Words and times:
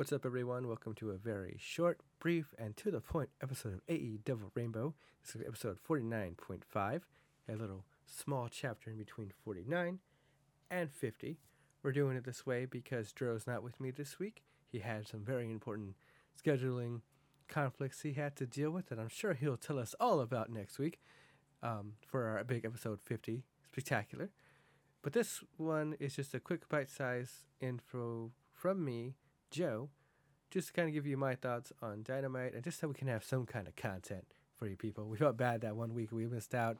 What's 0.00 0.14
up, 0.14 0.24
everyone? 0.24 0.66
Welcome 0.66 0.94
to 0.94 1.10
a 1.10 1.18
very 1.18 1.58
short, 1.60 2.00
brief, 2.20 2.54
and 2.58 2.74
to 2.78 2.90
the 2.90 3.02
point 3.02 3.28
episode 3.42 3.74
of 3.74 3.82
AE 3.86 4.20
Double 4.24 4.50
Rainbow. 4.54 4.94
This 5.22 5.36
is 5.36 5.46
episode 5.46 5.76
49.5, 5.86 7.02
a 7.46 7.54
little 7.54 7.84
small 8.06 8.48
chapter 8.50 8.88
in 8.88 8.96
between 8.96 9.30
49 9.44 9.98
and 10.70 10.90
50. 10.90 11.36
We're 11.82 11.92
doing 11.92 12.16
it 12.16 12.24
this 12.24 12.46
way 12.46 12.64
because 12.64 13.12
Dro's 13.12 13.46
not 13.46 13.62
with 13.62 13.78
me 13.78 13.90
this 13.90 14.18
week. 14.18 14.42
He 14.72 14.78
had 14.78 15.06
some 15.06 15.20
very 15.20 15.50
important 15.50 15.96
scheduling 16.42 17.02
conflicts 17.46 18.00
he 18.00 18.14
had 18.14 18.36
to 18.36 18.46
deal 18.46 18.70
with 18.70 18.86
that 18.86 18.98
I'm 18.98 19.10
sure 19.10 19.34
he'll 19.34 19.58
tell 19.58 19.78
us 19.78 19.94
all 20.00 20.20
about 20.20 20.48
next 20.48 20.78
week 20.78 20.98
um, 21.62 21.92
for 22.06 22.26
our 22.26 22.42
big 22.42 22.64
episode 22.64 23.02
50 23.02 23.42
spectacular. 23.70 24.30
But 25.02 25.12
this 25.12 25.44
one 25.58 25.94
is 26.00 26.16
just 26.16 26.32
a 26.32 26.40
quick 26.40 26.70
bite 26.70 26.88
size 26.88 27.44
info 27.60 28.30
from 28.54 28.82
me, 28.82 29.12
Joe, 29.50 29.88
just 30.50 30.68
to 30.68 30.72
kind 30.72 30.88
of 30.88 30.94
give 30.94 31.06
you 31.06 31.16
my 31.16 31.34
thoughts 31.34 31.72
on 31.82 32.02
Dynamite 32.02 32.54
and 32.54 32.62
just 32.62 32.80
so 32.80 32.88
we 32.88 32.94
can 32.94 33.08
have 33.08 33.24
some 33.24 33.46
kind 33.46 33.68
of 33.68 33.76
content 33.76 34.24
for 34.56 34.66
you 34.66 34.76
people. 34.76 35.06
We 35.06 35.16
felt 35.16 35.36
bad 35.36 35.60
that 35.62 35.76
one 35.76 35.94
week 35.94 36.12
we 36.12 36.26
missed 36.26 36.54
out. 36.54 36.78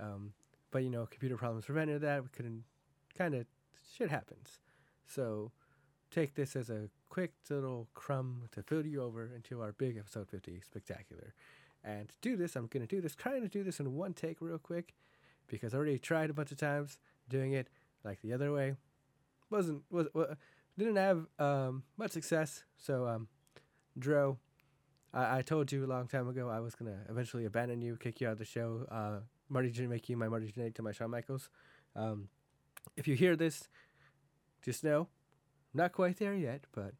Um, 0.00 0.32
but, 0.70 0.82
you 0.82 0.90
know, 0.90 1.06
computer 1.06 1.36
problems 1.36 1.66
prevented 1.66 2.00
that. 2.02 2.22
We 2.22 2.28
couldn't 2.30 2.64
kind 3.16 3.34
of, 3.34 3.46
shit 3.96 4.10
happens. 4.10 4.58
So 5.06 5.52
take 6.10 6.34
this 6.34 6.56
as 6.56 6.70
a 6.70 6.88
quick 7.08 7.32
little 7.48 7.88
crumb 7.94 8.48
to 8.52 8.62
fill 8.62 8.84
you 8.84 9.02
over 9.02 9.30
into 9.34 9.62
our 9.62 9.72
big 9.72 9.96
episode 9.96 10.28
50 10.28 10.60
spectacular. 10.64 11.34
And 11.84 12.08
to 12.08 12.14
do 12.20 12.36
this, 12.36 12.56
I'm 12.56 12.66
going 12.66 12.86
to 12.86 12.94
do 12.96 13.00
this, 13.00 13.14
trying 13.14 13.42
to 13.42 13.48
do 13.48 13.62
this 13.62 13.78
in 13.78 13.94
one 13.94 14.14
take 14.14 14.40
real 14.40 14.58
quick 14.58 14.94
because 15.46 15.74
I 15.74 15.76
already 15.76 15.98
tried 15.98 16.30
a 16.30 16.34
bunch 16.34 16.50
of 16.50 16.58
times 16.58 16.98
doing 17.28 17.52
it 17.52 17.68
like 18.04 18.20
the 18.22 18.32
other 18.32 18.52
way. 18.52 18.74
Wasn't 19.50 19.82
was, 19.90 20.08
was 20.14 20.36
didn't 20.78 20.96
have 20.96 21.26
um, 21.38 21.82
much 21.96 22.12
success. 22.12 22.64
So 22.76 23.06
um, 23.06 23.28
Dro, 23.98 24.38
I, 25.12 25.38
I 25.38 25.42
told 25.42 25.70
you 25.72 25.84
a 25.84 25.86
long 25.86 26.06
time 26.06 26.28
ago 26.28 26.48
I 26.48 26.60
was 26.60 26.74
gonna 26.74 26.98
eventually 27.08 27.44
abandon 27.44 27.80
you, 27.80 27.96
kick 27.96 28.20
you 28.20 28.28
out 28.28 28.32
of 28.32 28.38
the 28.38 28.44
show. 28.44 28.86
Uh, 28.90 29.20
Marty 29.48 29.70
you 29.70 30.16
my 30.16 30.28
Marty 30.28 30.52
Jannetty 30.52 30.74
to 30.74 30.82
my 30.82 30.92
Shawn 30.92 31.10
Michaels. 31.10 31.48
Um, 31.94 32.28
if 32.96 33.06
you 33.06 33.14
hear 33.14 33.36
this, 33.36 33.68
just 34.62 34.82
know, 34.82 35.08
not 35.72 35.92
quite 35.92 36.18
there 36.18 36.34
yet, 36.34 36.64
but 36.72 36.92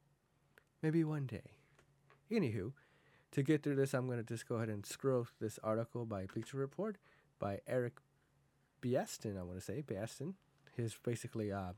maybe 0.82 1.02
one 1.04 1.26
day. 1.26 1.58
Anywho, 2.30 2.72
to 3.32 3.42
get 3.42 3.62
through 3.62 3.76
this, 3.76 3.94
I'm 3.94 4.08
gonna 4.08 4.22
just 4.22 4.48
go 4.48 4.56
ahead 4.56 4.68
and 4.68 4.84
scroll 4.84 5.26
this 5.40 5.58
article 5.62 6.04
by 6.04 6.26
Bleacher 6.26 6.58
Report 6.58 6.96
by 7.38 7.60
Eric 7.66 7.94
Biaston, 8.82 9.38
I 9.38 9.42
want 9.42 9.58
to 9.58 9.64
say, 9.64 9.82
Biaston. 9.82 10.34
His 10.76 10.96
basically 11.02 11.52
uh, 11.52 11.72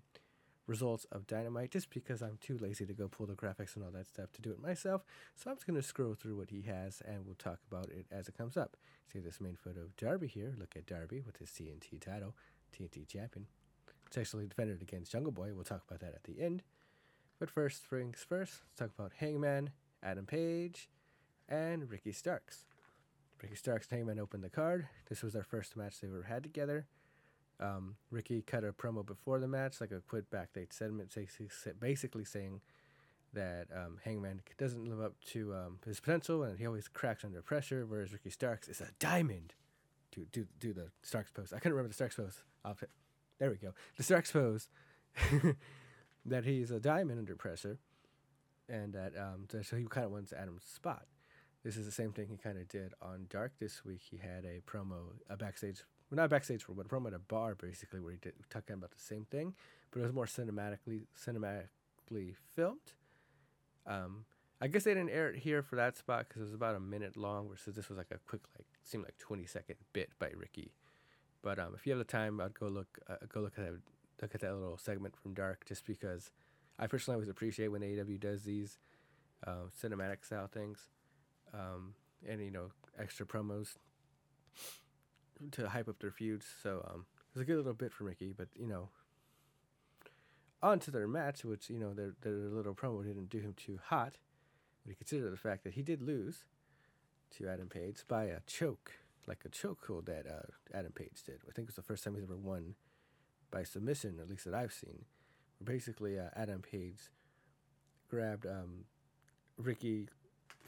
results 0.67 1.07
of 1.13 1.27
Dynamite, 1.27 1.71
just 1.71 1.91
because 1.91 2.23
I'm 2.23 2.39
too 2.41 2.59
lazy 2.59 2.87
to 2.87 2.93
go 2.93 3.09
pull 3.09 3.27
the 3.27 3.35
graphics 3.35 3.77
and 3.77 3.85
all 3.85 3.91
that 3.93 4.07
stuff 4.07 4.33
to 4.33 4.43
do 4.43 4.51
it 4.51 4.61
myself. 4.61 5.03
So 5.35 5.51
I'm 5.51 5.57
just 5.57 5.67
going 5.67 5.81
to 5.81 5.87
scroll 5.87 6.15
through 6.15 6.37
what 6.37 6.51
he 6.51 6.63
has 6.63 7.03
and 7.07 7.25
we'll 7.25 7.37
talk 7.37 7.59
about 7.71 7.89
it 7.91 8.07
as 8.11 8.29
it 8.29 8.37
comes 8.37 8.57
up. 8.57 8.77
See 9.13 9.21
this 9.21 9.41
main 9.41 9.57
photo 9.57 9.81
of 9.81 9.97
Darby 9.97 10.27
here. 10.27 10.55
Look 10.59 10.75
at 10.77 10.87
Darby 10.87 11.23
with 11.25 11.37
his 11.39 11.51
TNT 11.51 12.01
title, 12.01 12.35
TNT 12.77 13.07
champion. 13.07 13.47
Successfully 14.05 14.47
defended 14.47 14.83
against 14.83 15.13
Jungle 15.13 15.33
Boy. 15.33 15.53
We'll 15.55 15.65
talk 15.65 15.83
about 15.89 16.01
that 16.01 16.15
at 16.15 16.25
the 16.25 16.43
end. 16.43 16.63
But 17.39 17.51
first 17.51 17.85
things 17.85 18.25
first, 18.27 18.63
let's 18.63 18.79
talk 18.79 18.91
about 18.99 19.13
Hangman, 19.19 19.71
Adam 20.03 20.27
Page, 20.27 20.89
and 21.49 21.91
Ricky 21.91 22.13
Starks. 22.13 22.65
Ricky 23.43 23.57
Starks 23.57 23.89
and 23.91 23.99
Hangman 23.99 24.19
opened 24.19 24.43
the 24.43 24.49
card. 24.49 24.89
This 25.09 25.23
was 25.23 25.35
their 25.35 25.43
first 25.43 25.77
match 25.77 26.01
they've 26.01 26.11
ever 26.11 26.23
had 26.23 26.43
together. 26.43 26.87
Um, 27.59 27.97
Ricky 28.11 28.43
cut 28.43 28.65
a 28.65 28.73
promo 28.73 29.05
before 29.05 29.39
the 29.39 29.49
match, 29.49 29.81
like 29.81 29.91
a 29.91 30.01
quick 30.01 30.31
backstage 30.31 30.73
segment, 30.73 31.15
basically 31.81 32.25
saying 32.25 32.61
that 33.33 33.69
um, 33.75 33.99
Hangman 34.05 34.43
doesn't 34.59 34.89
live 34.89 35.01
up 35.01 35.15
to 35.33 35.55
um, 35.55 35.79
his 35.87 36.01
potential 36.01 36.43
and 36.43 36.59
he 36.59 36.67
always 36.67 36.89
cracks 36.89 37.25
under 37.25 37.41
pressure, 37.43 37.87
whereas 37.87 38.13
Ricky 38.13 38.31
Starks 38.31 38.69
is 38.69 38.81
a 38.81 38.89
diamond. 38.99 39.55
Do 40.13 40.27
do 40.33 40.47
do 40.59 40.73
the 40.73 40.91
Starks 41.03 41.31
pose. 41.31 41.53
I 41.53 41.59
couldn't 41.59 41.73
remember 41.73 41.89
the 41.89 41.95
Starks 41.95 42.17
pose. 42.17 42.43
There 43.39 43.51
we 43.51 43.57
go. 43.57 43.75
The 43.97 44.03
Starks 44.03 44.33
pose. 44.33 44.69
that 46.27 46.45
he's 46.45 46.71
a 46.71 46.81
diamond 46.81 47.19
under 47.19 47.37
pressure, 47.37 47.79
and 48.69 48.93
that 48.93 49.13
um, 49.17 49.47
so 49.63 49.77
he 49.77 49.85
kind 49.85 50.05
of 50.05 50.13
wants 50.13 50.33
Adam's 50.33 50.65
spot. 50.65 51.07
This 51.65 51.77
is 51.77 51.85
the 51.85 51.93
same 51.93 52.13
thing 52.13 52.29
he 52.29 52.37
kind 52.37 52.59
of 52.59 52.69
did 52.69 52.93
on 53.03 53.27
Dark 53.29 53.53
this 53.59 53.85
week. 53.85 54.01
He 54.11 54.19
had 54.19 54.45
a 54.45 54.61
promo, 54.71 55.15
a 55.29 55.37
backstage 55.37 55.83
well, 56.11 56.17
not 56.17 56.31
backstage 56.31 56.63
for, 56.63 56.73
but 56.73 56.87
a 56.87 56.89
promo 56.89 57.09
at 57.09 57.15
a 57.15 57.19
bar, 57.19 57.55
basically, 57.55 58.01
where 58.01 58.13
he 58.13 58.19
did 58.19 58.35
talking 58.49 58.75
about 58.75 58.93
the 58.93 59.01
same 59.01 59.25
thing, 59.25 59.55
but 59.91 60.01
it 60.01 60.03
was 60.03 60.13
more 60.13 60.27
cinematically 60.27 61.07
cinematically 61.19 62.35
filmed. 62.55 62.93
Um, 63.87 64.25
I 64.61 64.69
guess 64.69 64.85
they 64.85 64.95
didn't 64.95 65.11
air 65.11 65.31
it 65.31 65.39
here 65.41 65.63
for 65.63 65.77
that 65.77 65.97
spot 65.97 66.27
because 66.29 66.43
it 66.43 66.47
was 66.47 66.55
about 66.55 66.77
a 66.77 66.81
minute 66.81 67.17
long, 67.17 67.49
versus 67.49 67.75
this 67.75 67.89
was 67.89 67.99
like 67.99 68.11
a 68.13 68.19
quick, 68.27 68.43
like 68.57 68.67
seemed 68.85 69.05
like 69.05 69.19
twenty 69.19 69.47
second 69.47 69.77
bit 69.93 70.11
by 70.19 70.31
Ricky. 70.37 70.73
But 71.43 71.59
um, 71.59 71.75
if 71.75 71.87
you 71.87 71.93
have 71.93 71.99
the 71.99 72.05
time, 72.05 72.41
I'd 72.41 72.55
go 72.55 72.69
look 72.69 72.99
uh, 73.09 73.17
go 73.33 73.41
look 73.41 73.59
at 73.59 73.65
that, 73.65 73.81
look 74.23 74.35
at 74.35 74.41
that 74.41 74.55
little 74.55 74.79
segment 74.79 75.17
from 75.17 75.35
Dark, 75.35 75.67
just 75.67 75.87
because 75.87 76.31
I 76.79 76.87
personally 76.87 77.17
always 77.17 77.29
appreciate 77.29 77.69
when 77.69 77.83
AEW 77.83 78.21
does 78.21 78.45
these 78.45 78.79
uh, 79.45 79.69
cinematic 79.83 80.25
style 80.25 80.47
things, 80.47 80.89
um, 81.53 81.95
and 82.29 82.41
you 82.41 82.51
know 82.53 82.69
extra 82.97 83.27
promos 83.27 83.75
to 85.53 85.69
hype 85.69 85.89
up 85.89 85.99
their 86.01 86.11
feuds. 86.11 86.47
So 86.63 86.87
um, 86.91 87.07
it 87.17 87.35
was 87.35 87.43
a 87.43 87.45
good 87.45 87.57
little 87.57 87.75
bit 87.75 87.93
for 87.93 88.05
Ricky, 88.05 88.33
but 88.37 88.49
you 88.55 88.67
know, 88.67 88.89
on 90.63 90.79
to 90.81 90.91
their 90.91 91.09
match, 91.09 91.45
which 91.45 91.71
you 91.71 91.79
know 91.79 91.93
their 91.95 92.15
their 92.23 92.33
little 92.33 92.75
promo 92.75 93.05
didn't 93.05 93.31
do 93.31 93.39
him 93.39 93.55
too 93.57 93.79
hot. 93.83 94.17
When 94.85 94.91
you 94.91 94.97
consider 94.97 95.31
the 95.31 95.37
fact 95.37 95.65
that 95.65 95.75
he 95.75 95.83
did 95.83 96.01
lose 96.01 96.45
to 97.37 97.49
Adam 97.49 97.69
Page 97.69 98.05
by 98.07 98.25
a 98.25 98.41
choke, 98.47 98.93
like 99.27 99.45
a 99.45 99.49
chokehold 99.49 100.07
that 100.07 100.27
uh, 100.27 100.77
Adam 100.77 100.93
Page 100.93 101.23
did. 101.25 101.41
I 101.49 101.53
think 101.53 101.67
it 101.67 101.69
was 101.69 101.77
the 101.77 101.83
first 101.83 102.05
time 102.05 102.15
he's 102.15 102.23
ever 102.23 102.37
won 102.37 102.75
by 103.51 103.65
submission, 103.65 104.19
at 104.21 104.29
least 104.29 104.45
that 104.45 104.55
I've 104.55 104.73
seen. 104.73 105.05
Basically, 105.63 106.19
uh, 106.19 106.29
Adam 106.37 106.63
Page 106.63 107.11
grabbed 108.09 108.47
um, 108.47 108.85
Ricky. 109.57 110.09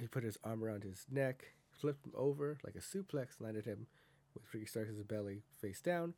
He 0.00 0.06
put 0.06 0.24
his 0.24 0.38
arm 0.42 0.64
around 0.64 0.82
his 0.82 1.06
neck, 1.10 1.52
flipped 1.70 2.04
him 2.06 2.12
over 2.16 2.58
like 2.64 2.74
a 2.74 2.78
suplex, 2.78 3.40
landed 3.40 3.64
him 3.64 3.86
with 4.34 4.44
Ricky 4.52 4.66
Starks' 4.66 4.92
belly 5.06 5.42
face 5.60 5.80
down, 5.80 6.14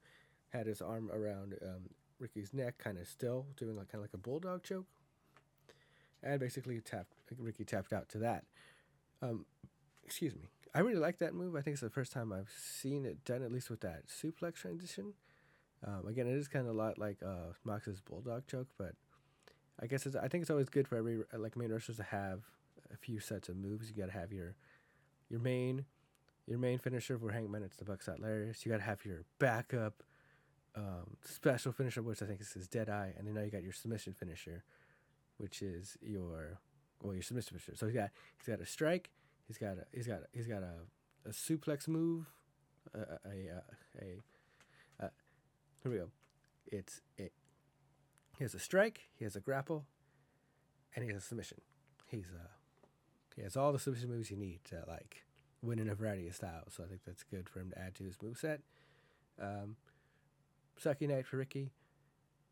had 0.50 0.66
his 0.66 0.82
arm 0.82 1.10
around 1.12 1.54
um, 1.62 1.90
Ricky's 2.18 2.52
neck, 2.52 2.78
kind 2.78 2.98
of 2.98 3.06
still, 3.06 3.46
doing 3.56 3.76
like 3.76 3.88
kind 3.88 4.02
of 4.04 4.10
like 4.10 4.14
a 4.14 4.18
bulldog 4.18 4.62
choke, 4.62 4.86
and 6.22 6.38
basically 6.40 6.80
tapped 6.80 7.12
Ricky 7.38 7.64
tapped 7.64 7.92
out 7.92 8.08
to 8.10 8.18
that. 8.18 8.44
Um, 9.22 9.46
excuse 10.04 10.34
me. 10.34 10.48
I 10.74 10.80
really 10.80 11.00
like 11.00 11.18
that 11.18 11.34
move. 11.34 11.56
I 11.56 11.62
think 11.62 11.74
it's 11.74 11.82
the 11.82 11.90
first 11.90 12.12
time 12.12 12.32
I've 12.32 12.50
seen 12.56 13.04
it 13.04 13.24
done, 13.24 13.42
at 13.42 13.50
least 13.50 13.70
with 13.70 13.80
that 13.80 14.06
suplex 14.06 14.54
transition. 14.54 15.14
Um, 15.84 16.06
again, 16.06 16.26
it 16.26 16.34
is 16.34 16.46
kind 16.46 16.66
of 16.66 16.74
a 16.74 16.78
lot 16.78 16.98
like 16.98 17.18
uh, 17.24 17.54
Mox's 17.64 18.00
bulldog 18.00 18.46
choke, 18.46 18.68
but 18.78 18.94
I 19.80 19.86
guess 19.86 20.06
it's, 20.06 20.14
I 20.14 20.28
think 20.28 20.42
it's 20.42 20.50
always 20.50 20.68
good 20.68 20.86
for 20.86 20.96
every 20.96 21.22
like 21.36 21.56
main 21.56 21.72
wrestlers 21.72 21.96
to 21.96 22.02
have 22.04 22.42
a 22.92 22.96
few 22.96 23.18
sets 23.18 23.48
of 23.48 23.56
moves. 23.56 23.88
You 23.88 23.96
got 23.96 24.12
to 24.12 24.18
have 24.18 24.32
your 24.32 24.54
your 25.28 25.40
main 25.40 25.86
your 26.50 26.58
main 26.58 26.78
finisher 26.78 27.16
for 27.16 27.30
Hangman, 27.30 27.62
it's 27.62 27.76
the 27.76 27.84
Buckshot 27.84 28.18
Lariat. 28.20 28.66
You 28.66 28.72
got 28.72 28.78
to 28.78 28.82
have 28.82 29.04
your 29.04 29.24
backup 29.38 30.02
um, 30.74 31.16
special 31.24 31.70
finisher, 31.70 32.02
which 32.02 32.22
I 32.22 32.26
think 32.26 32.40
is 32.40 32.52
his 32.52 32.66
Dead 32.66 32.88
Eye, 32.90 33.14
and 33.16 33.26
then 33.26 33.34
now 33.34 33.42
you 33.42 33.50
got 33.50 33.62
your 33.62 33.72
submission 33.72 34.14
finisher, 34.14 34.64
which 35.38 35.62
is 35.62 35.96
your 36.02 36.58
well 37.02 37.14
your 37.14 37.22
submission 37.22 37.56
finisher. 37.56 37.76
So 37.76 37.86
he's 37.86 37.94
got 37.94 38.10
he's 38.38 38.48
got 38.48 38.60
a 38.60 38.66
strike, 38.66 39.10
he's 39.46 39.58
got 39.58 39.78
a 39.78 39.84
he's 39.92 40.08
got 40.08 40.22
a, 40.22 40.26
he's 40.32 40.48
got 40.48 40.62
a, 40.62 41.28
a 41.28 41.32
suplex 41.32 41.86
move, 41.86 42.26
a 42.94 42.98
a 42.98 43.04
a, 43.28 44.02
a, 44.02 45.04
a 45.06 45.10
here 45.82 45.92
we 45.92 45.98
go. 45.98 46.10
It's 46.66 47.00
it. 47.16 47.32
He 48.36 48.44
has 48.44 48.54
a 48.54 48.58
strike, 48.58 49.02
he 49.16 49.24
has 49.24 49.36
a 49.36 49.40
grapple, 49.40 49.86
and 50.96 51.04
he 51.04 51.12
has 51.12 51.22
a 51.22 51.26
submission. 51.26 51.60
He's 52.06 52.26
uh 52.34 52.48
he 53.36 53.42
has 53.42 53.56
all 53.56 53.72
the 53.72 53.78
submission 53.78 54.08
moves 54.08 54.32
you 54.32 54.36
need 54.36 54.64
to 54.64 54.82
like 54.88 55.22
win 55.62 55.78
in 55.78 55.88
a 55.88 55.94
variety 55.94 56.26
of 56.28 56.34
styles. 56.34 56.74
So 56.76 56.84
I 56.84 56.86
think 56.86 57.02
that's 57.06 57.22
good 57.22 57.48
for 57.48 57.60
him 57.60 57.70
to 57.70 57.78
add 57.78 57.94
to 57.96 58.04
his 58.04 58.16
moveset. 58.16 58.58
Um, 59.40 59.76
sucky 60.82 61.08
night 61.08 61.26
for 61.26 61.36
Ricky. 61.36 61.70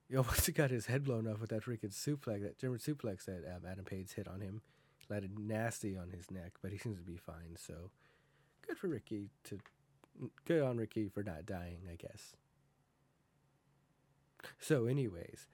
He 0.08 0.16
almost 0.16 0.52
got 0.54 0.70
his 0.70 0.86
head 0.86 1.04
blown 1.04 1.26
off 1.26 1.40
with 1.40 1.50
that 1.50 1.64
freaking 1.64 1.92
suplex, 1.94 2.42
that 2.42 2.58
German 2.58 2.78
suplex 2.78 3.24
that 3.26 3.44
um, 3.46 3.62
Adam 3.70 3.84
Page 3.84 4.12
hit 4.14 4.28
on 4.28 4.40
him. 4.40 4.62
Landed 5.10 5.38
nasty 5.38 5.96
on 5.96 6.10
his 6.10 6.30
neck, 6.30 6.52
but 6.60 6.70
he 6.70 6.76
seems 6.76 6.98
to 6.98 7.02
be 7.02 7.16
fine. 7.16 7.56
So 7.56 7.90
good 8.66 8.76
for 8.76 8.88
Ricky 8.88 9.30
to 9.44 9.58
good 10.44 10.62
on 10.62 10.76
Ricky 10.76 11.08
for 11.08 11.22
not 11.22 11.46
dying, 11.46 11.78
I 11.90 11.94
guess. 11.94 12.34
So, 14.58 14.86
anyways, 14.86 15.46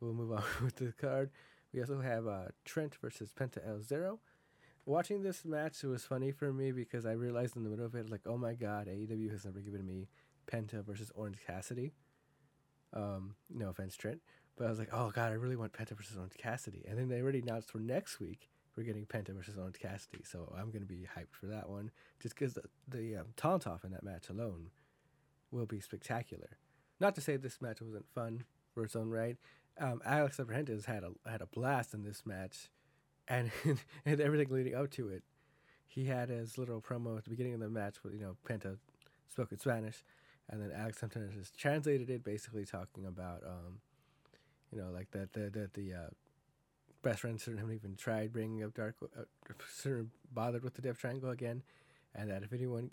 we'll 0.00 0.12
move 0.12 0.32
on 0.36 0.42
with 0.62 0.76
the 0.76 0.92
card. 0.92 1.30
We 1.72 1.80
also 1.80 2.00
have 2.00 2.26
uh, 2.26 2.46
Trent 2.64 2.96
versus 3.00 3.32
Penta 3.32 3.58
El 3.66 3.82
Zero 3.82 4.20
watching 4.86 5.22
this 5.22 5.44
match 5.44 5.84
it 5.84 5.88
was 5.88 6.04
funny 6.04 6.30
for 6.30 6.52
me 6.52 6.72
because 6.72 7.04
I 7.04 7.12
realized 7.12 7.56
in 7.56 7.64
the 7.64 7.70
middle 7.70 7.84
of 7.84 7.94
it, 7.94 8.08
like, 8.08 8.22
oh 8.26 8.38
my 8.38 8.54
god, 8.54 8.86
AEW 8.86 9.30
has 9.30 9.44
never 9.44 9.60
given 9.60 9.84
me 9.84 10.08
Penta 10.50 10.84
versus 10.84 11.10
Orange 11.14 11.38
Cassidy. 11.46 11.92
Um, 12.94 13.34
no 13.50 13.68
offense, 13.68 13.96
Trent, 13.96 14.20
But 14.56 14.68
I 14.68 14.70
was 14.70 14.78
like, 14.78 14.90
oh 14.92 15.10
god, 15.10 15.32
I 15.32 15.34
really 15.34 15.56
want 15.56 15.72
Penta 15.72 15.96
versus 15.96 16.16
Orange 16.16 16.36
Cassidy. 16.38 16.84
And 16.88 16.96
then 16.96 17.08
they 17.08 17.20
already 17.20 17.40
announced 17.40 17.70
for 17.70 17.78
next 17.78 18.20
week 18.20 18.48
we're 18.76 18.84
getting 18.84 19.06
Penta 19.06 19.34
versus 19.34 19.58
Orange 19.58 19.78
Cassidy. 19.78 20.22
So 20.24 20.52
I'm 20.56 20.70
gonna 20.70 20.86
be 20.86 21.06
hyped 21.16 21.34
for 21.38 21.46
that 21.46 21.68
one, 21.68 21.90
just 22.20 22.34
because 22.34 22.54
the 22.54 22.62
the 22.88 23.16
um, 23.16 23.26
taunt 23.36 23.66
off 23.66 23.84
in 23.84 23.90
that 23.90 24.04
match 24.04 24.28
alone 24.30 24.70
will 25.50 25.66
be 25.66 25.80
spectacular. 25.80 26.58
Not 27.00 27.14
to 27.16 27.20
say 27.20 27.36
this 27.36 27.60
match 27.60 27.82
wasn't 27.82 28.06
fun 28.14 28.44
for 28.72 28.84
its 28.84 28.96
own 28.96 29.10
right. 29.10 29.36
Um, 29.78 30.00
Alex 30.04 30.38
Abrahantes 30.38 30.86
had 30.86 31.02
a 31.02 31.12
had 31.28 31.42
a 31.42 31.46
blast 31.46 31.92
in 31.92 32.02
this 32.02 32.24
match, 32.24 32.70
and 33.28 33.50
and 34.04 34.20
everything 34.20 34.48
leading 34.50 34.74
up 34.74 34.90
to 34.92 35.08
it. 35.08 35.22
He 35.86 36.04
had 36.04 36.28
his 36.28 36.58
little 36.58 36.80
promo 36.80 37.16
at 37.16 37.24
the 37.24 37.30
beginning 37.30 37.54
of 37.54 37.60
the 37.60 37.68
match, 37.68 37.96
where 38.02 38.12
you 38.12 38.20
know 38.20 38.36
Penta 38.48 38.76
spoke 39.28 39.52
in 39.52 39.58
Spanish, 39.58 40.04
and 40.48 40.62
then 40.62 40.70
Alex 40.74 40.98
sometimes 40.98 41.34
just 41.34 41.58
translated 41.58 42.10
it, 42.10 42.22
basically 42.22 42.64
talking 42.64 43.06
about, 43.06 43.42
um, 43.44 43.80
you 44.70 44.78
know, 44.78 44.90
like 44.90 45.10
that 45.12 45.32
the 45.32 45.50
the, 45.50 45.70
the 45.74 45.94
uh, 45.94 46.08
best 47.02 47.20
friend 47.20 47.40
certain 47.40 47.58
haven't 47.58 47.74
even 47.74 47.96
tried 47.96 48.32
bringing 48.32 48.62
up 48.62 48.74
Dark, 48.74 48.96
uh, 49.02 49.22
certain 49.72 50.10
bothered 50.32 50.62
with 50.62 50.74
the 50.74 50.82
Death 50.82 50.98
Triangle 50.98 51.30
again, 51.30 51.62
and 52.14 52.30
that 52.30 52.42
if 52.42 52.52
anyone 52.52 52.90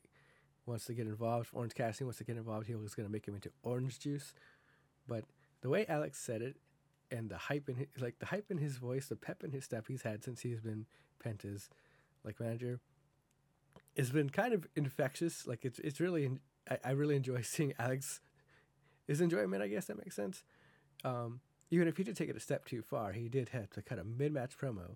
wants 0.65 0.85
to 0.85 0.93
get 0.93 1.07
involved, 1.07 1.49
Orange 1.53 1.73
Cassidy 1.73 2.05
wants 2.05 2.19
to 2.19 2.23
get 2.23 2.37
involved, 2.37 2.67
he 2.67 2.75
was 2.75 2.95
going 2.95 3.07
to 3.07 3.11
make 3.11 3.27
him 3.27 3.35
into 3.35 3.51
orange 3.63 3.99
juice. 3.99 4.33
But 5.07 5.25
the 5.61 5.69
way 5.69 5.85
Alex 5.87 6.19
said 6.19 6.41
it, 6.41 6.55
and 7.13 7.29
the 7.29 7.37
hype 7.37 7.69
in 7.69 7.75
his, 7.75 7.87
like 7.99 8.17
the 8.19 8.25
hype 8.25 8.49
in 8.49 8.57
his 8.57 8.77
voice, 8.77 9.07
the 9.07 9.15
pep 9.15 9.43
in 9.43 9.51
his 9.51 9.63
step 9.63 9.85
he's 9.87 10.01
had 10.01 10.23
since 10.23 10.41
he's 10.41 10.59
been 10.59 10.87
Penta's 11.23 11.69
like 12.25 12.39
manager, 12.39 12.79
has 13.95 14.09
been 14.09 14.29
kind 14.29 14.53
of 14.53 14.67
infectious. 14.75 15.45
Like 15.45 15.63
it's 15.63 15.79
it's 15.79 15.99
really 15.99 16.31
I, 16.69 16.77
I 16.83 16.91
really 16.91 17.15
enjoy 17.15 17.41
seeing 17.43 17.73
Alex 17.77 18.19
his 19.07 19.21
enjoyment. 19.21 19.61
I 19.61 19.67
guess 19.67 19.85
that 19.85 19.97
makes 19.97 20.15
sense. 20.15 20.43
Um, 21.05 21.41
even 21.69 21.87
if 21.87 21.97
he 21.97 22.03
did 22.03 22.15
take 22.15 22.29
it 22.29 22.35
a 22.35 22.41
step 22.41 22.65
too 22.65 22.81
far, 22.81 23.13
he 23.13 23.29
did 23.29 23.49
have 23.49 23.69
to 23.71 23.81
cut 23.81 23.99
a 23.99 24.03
mid 24.03 24.33
match 24.33 24.57
promo 24.57 24.95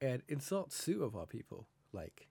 and 0.00 0.22
insult 0.28 0.72
Sue 0.72 1.04
of 1.04 1.14
all 1.14 1.26
people. 1.26 1.66
Like 1.92 2.28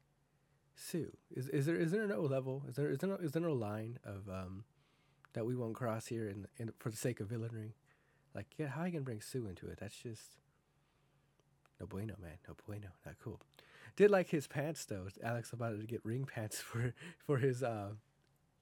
Sue, 0.76 1.16
is 1.30 1.48
is 1.50 1.68
there 1.68 1.76
is 1.76 1.92
there 1.92 2.08
no 2.08 2.22
level? 2.22 2.64
Is 2.68 2.76
there 2.76 2.90
is 2.90 2.98
there 2.98 3.10
no, 3.10 3.16
is 3.18 3.34
there 3.34 3.42
no 3.42 3.54
line 3.54 4.00
of 4.04 4.28
um 4.28 4.64
that 5.34 5.46
we 5.46 5.56
won't 5.56 5.76
cross 5.76 6.08
here 6.08 6.28
in, 6.28 6.48
in 6.58 6.74
for 6.80 6.90
the 6.90 6.98
sake 6.98 7.20
of 7.20 7.28
villainy? 7.28 7.76
Like, 8.34 8.48
yeah, 8.58 8.68
how 8.68 8.82
are 8.82 8.86
you 8.88 8.94
gonna 8.94 9.04
bring 9.04 9.22
Sue 9.22 9.48
into 9.48 9.68
it? 9.68 9.80
That's 9.80 9.96
just 9.96 10.38
no 11.80 11.86
bueno, 11.86 12.14
man. 12.22 12.38
No 12.48 12.56
bueno. 12.66 12.88
Not 13.06 13.16
cool. 13.24 13.40
Did 13.96 14.12
like 14.12 14.30
his 14.30 14.48
pants 14.48 14.86
though. 14.86 15.08
Alex 15.24 15.52
about 15.52 15.80
to 15.80 15.86
get 15.86 16.06
ring 16.06 16.26
pants 16.26 16.60
for 16.62 16.94
for 17.26 17.38
his 17.38 17.64
uh 17.64 17.90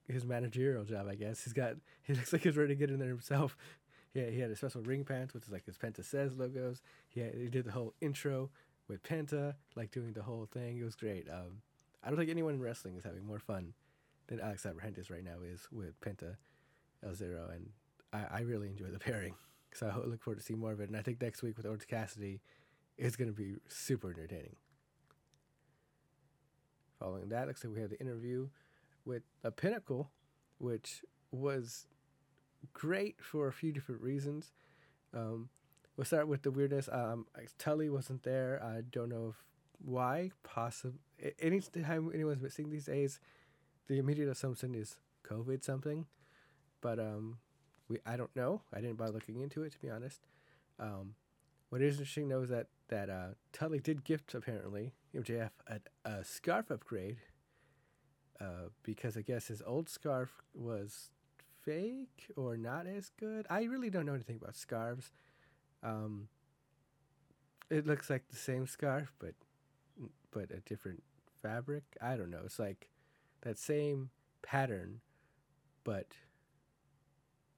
his 0.08 0.26
managerial 0.26 0.86
job. 0.86 1.08
I 1.08 1.16
guess 1.16 1.44
he's 1.44 1.54
got. 1.54 1.76
He 2.02 2.16
looks 2.16 2.34
like 2.34 2.42
he's 2.42 2.58
ready 2.58 2.74
to 2.74 2.80
get 2.80 2.90
in 2.90 3.00
there 3.00 3.10
himself. 3.10 3.56
Yeah, 4.16 4.32
he 4.32 4.40
had 4.40 4.50
a 4.50 4.56
special 4.56 4.82
ring 4.82 5.06
pants, 5.06 5.36
which 5.36 5.44
is 5.44 5.52
like 5.52 5.68
his 5.68 5.78
Penta 5.78 6.04
says 6.04 6.36
logos. 6.36 6.82
He 7.10 7.20
had, 7.20 7.36
he 7.36 7.48
did 7.48 7.64
the 7.64 7.72
whole 7.72 7.94
intro 8.02 8.50
with 8.88 9.04
Penta, 9.04 9.54
like 9.76 9.92
doing 9.92 10.14
the 10.14 10.24
whole 10.24 10.48
thing. 10.52 10.80
It 10.80 10.84
was 10.84 10.96
great. 10.96 11.28
Um, 11.30 11.62
I 12.04 12.10
don't 12.10 12.18
think 12.18 12.32
anyone 12.32 12.56
in 12.56 12.60
wrestling 12.60 12.96
is 12.96 13.04
having 13.04 13.24
more 13.24 13.38
fun 13.38 13.74
than 14.26 14.40
Alex 14.40 14.66
Abrahantes 14.66 15.12
right 15.12 15.24
now 15.24 15.36
is 15.46 15.68
with 15.72 16.00
Penta 16.02 16.38
El 17.06 17.14
Zero, 17.14 17.50
and 17.54 17.70
I, 18.12 18.40
I 18.40 18.42
really 18.42 18.70
enjoy 18.70 18.88
the 18.88 18.98
pairing. 18.98 19.36
So 19.74 19.88
I 19.88 20.08
look 20.08 20.22
forward 20.22 20.40
to 20.40 20.44
seeing 20.44 20.60
more 20.60 20.72
of 20.72 20.80
it. 20.80 20.90
And 20.90 20.98
I 20.98 21.02
think 21.02 21.22
next 21.22 21.42
week 21.42 21.58
with 21.58 21.66
Orange 21.66 21.88
Cassidy 21.88 22.42
is 22.98 23.16
going 23.16 23.30
to 23.30 23.34
be 23.34 23.56
super 23.68 24.12
entertaining. 24.12 24.56
Following 27.00 27.30
that, 27.30 27.48
looks 27.48 27.64
like 27.64 27.74
we 27.74 27.82
have 27.82 27.90
the 27.90 28.00
interview 28.00 28.50
with 29.06 29.24
a 29.44 29.52
Pinnacle, 29.52 30.12
which 30.58 31.02
was 31.32 31.88
great 32.74 33.16
for 33.22 33.48
a 33.48 33.54
few 33.54 33.72
different 33.72 34.02
reasons. 34.02 34.52
Um, 35.14 35.50
we'll 35.96 36.06
start 36.06 36.28
with 36.28 36.44
the 36.44 36.52
weirdness. 36.52 36.90
Um, 36.92 37.26
Tully 37.58 37.90
wasn't 37.90 38.24
there. 38.24 38.62
I 38.62 38.82
don't 38.82 39.10
know 39.10 39.30
if 39.30 39.36
why. 39.84 40.32
Possible. 40.44 41.00
Anytime 41.40 42.12
anyone's 42.14 42.42
missing 42.42 42.70
these 42.70 42.86
days, 42.86 43.20
the 43.88 43.98
immediate 43.98 44.30
assumption 44.30 44.76
is 44.76 44.98
COVID 45.26 45.64
something, 45.64 46.06
but 46.82 47.00
um, 47.00 47.38
we 47.90 47.98
I 48.06 48.16
don't 48.18 48.36
know. 48.36 48.62
I 48.74 48.82
didn't 48.82 48.98
bother 48.98 49.14
looking 49.14 49.42
into 49.42 49.64
it 49.64 49.72
to 49.74 49.80
be 49.80 49.90
honest. 49.90 50.22
Um, 50.80 51.16
what 51.70 51.82
is 51.82 51.96
interesting 51.96 52.30
though 52.30 52.42
is 52.42 52.50
that 52.50 52.68
that 52.90 53.10
uh, 53.10 53.30
Tully 53.54 53.80
did 53.80 54.04
gift 54.04 54.34
apparently 54.34 54.94
MJF 55.16 55.52
a, 55.68 55.80
a 56.10 56.24
scarf 56.24 56.72
upgrade 56.72 57.18
uh, 58.40 58.70
because 58.84 59.18
I 59.18 59.22
guess 59.22 59.48
his 59.48 59.62
old 59.66 59.90
scarf 59.90 60.30
was 60.54 61.12
fake 61.62 62.32
or 62.36 62.58
not 62.58 62.88
as 62.88 63.12
good. 63.20 63.46
I 63.50 63.64
really 63.64 63.90
don't 63.90 64.06
know 64.06 64.14
anything 64.14 64.38
about 64.42 64.56
scarves. 64.56 65.12
Um, 65.84 66.30
it 67.70 67.86
looks 67.86 68.10
like 68.10 68.28
the 68.30 68.38
same 68.38 68.66
scarf, 68.66 69.14
but 69.20 69.34
but 70.32 70.52
a 70.52 70.60
different 70.62 71.04
fabric. 71.42 71.84
I 72.02 72.16
don't 72.16 72.30
know. 72.30 72.42
It's 72.46 72.60
like 72.60 72.90
that 73.42 73.58
same 73.58 74.10
pattern, 74.42 75.02
but 75.84 76.08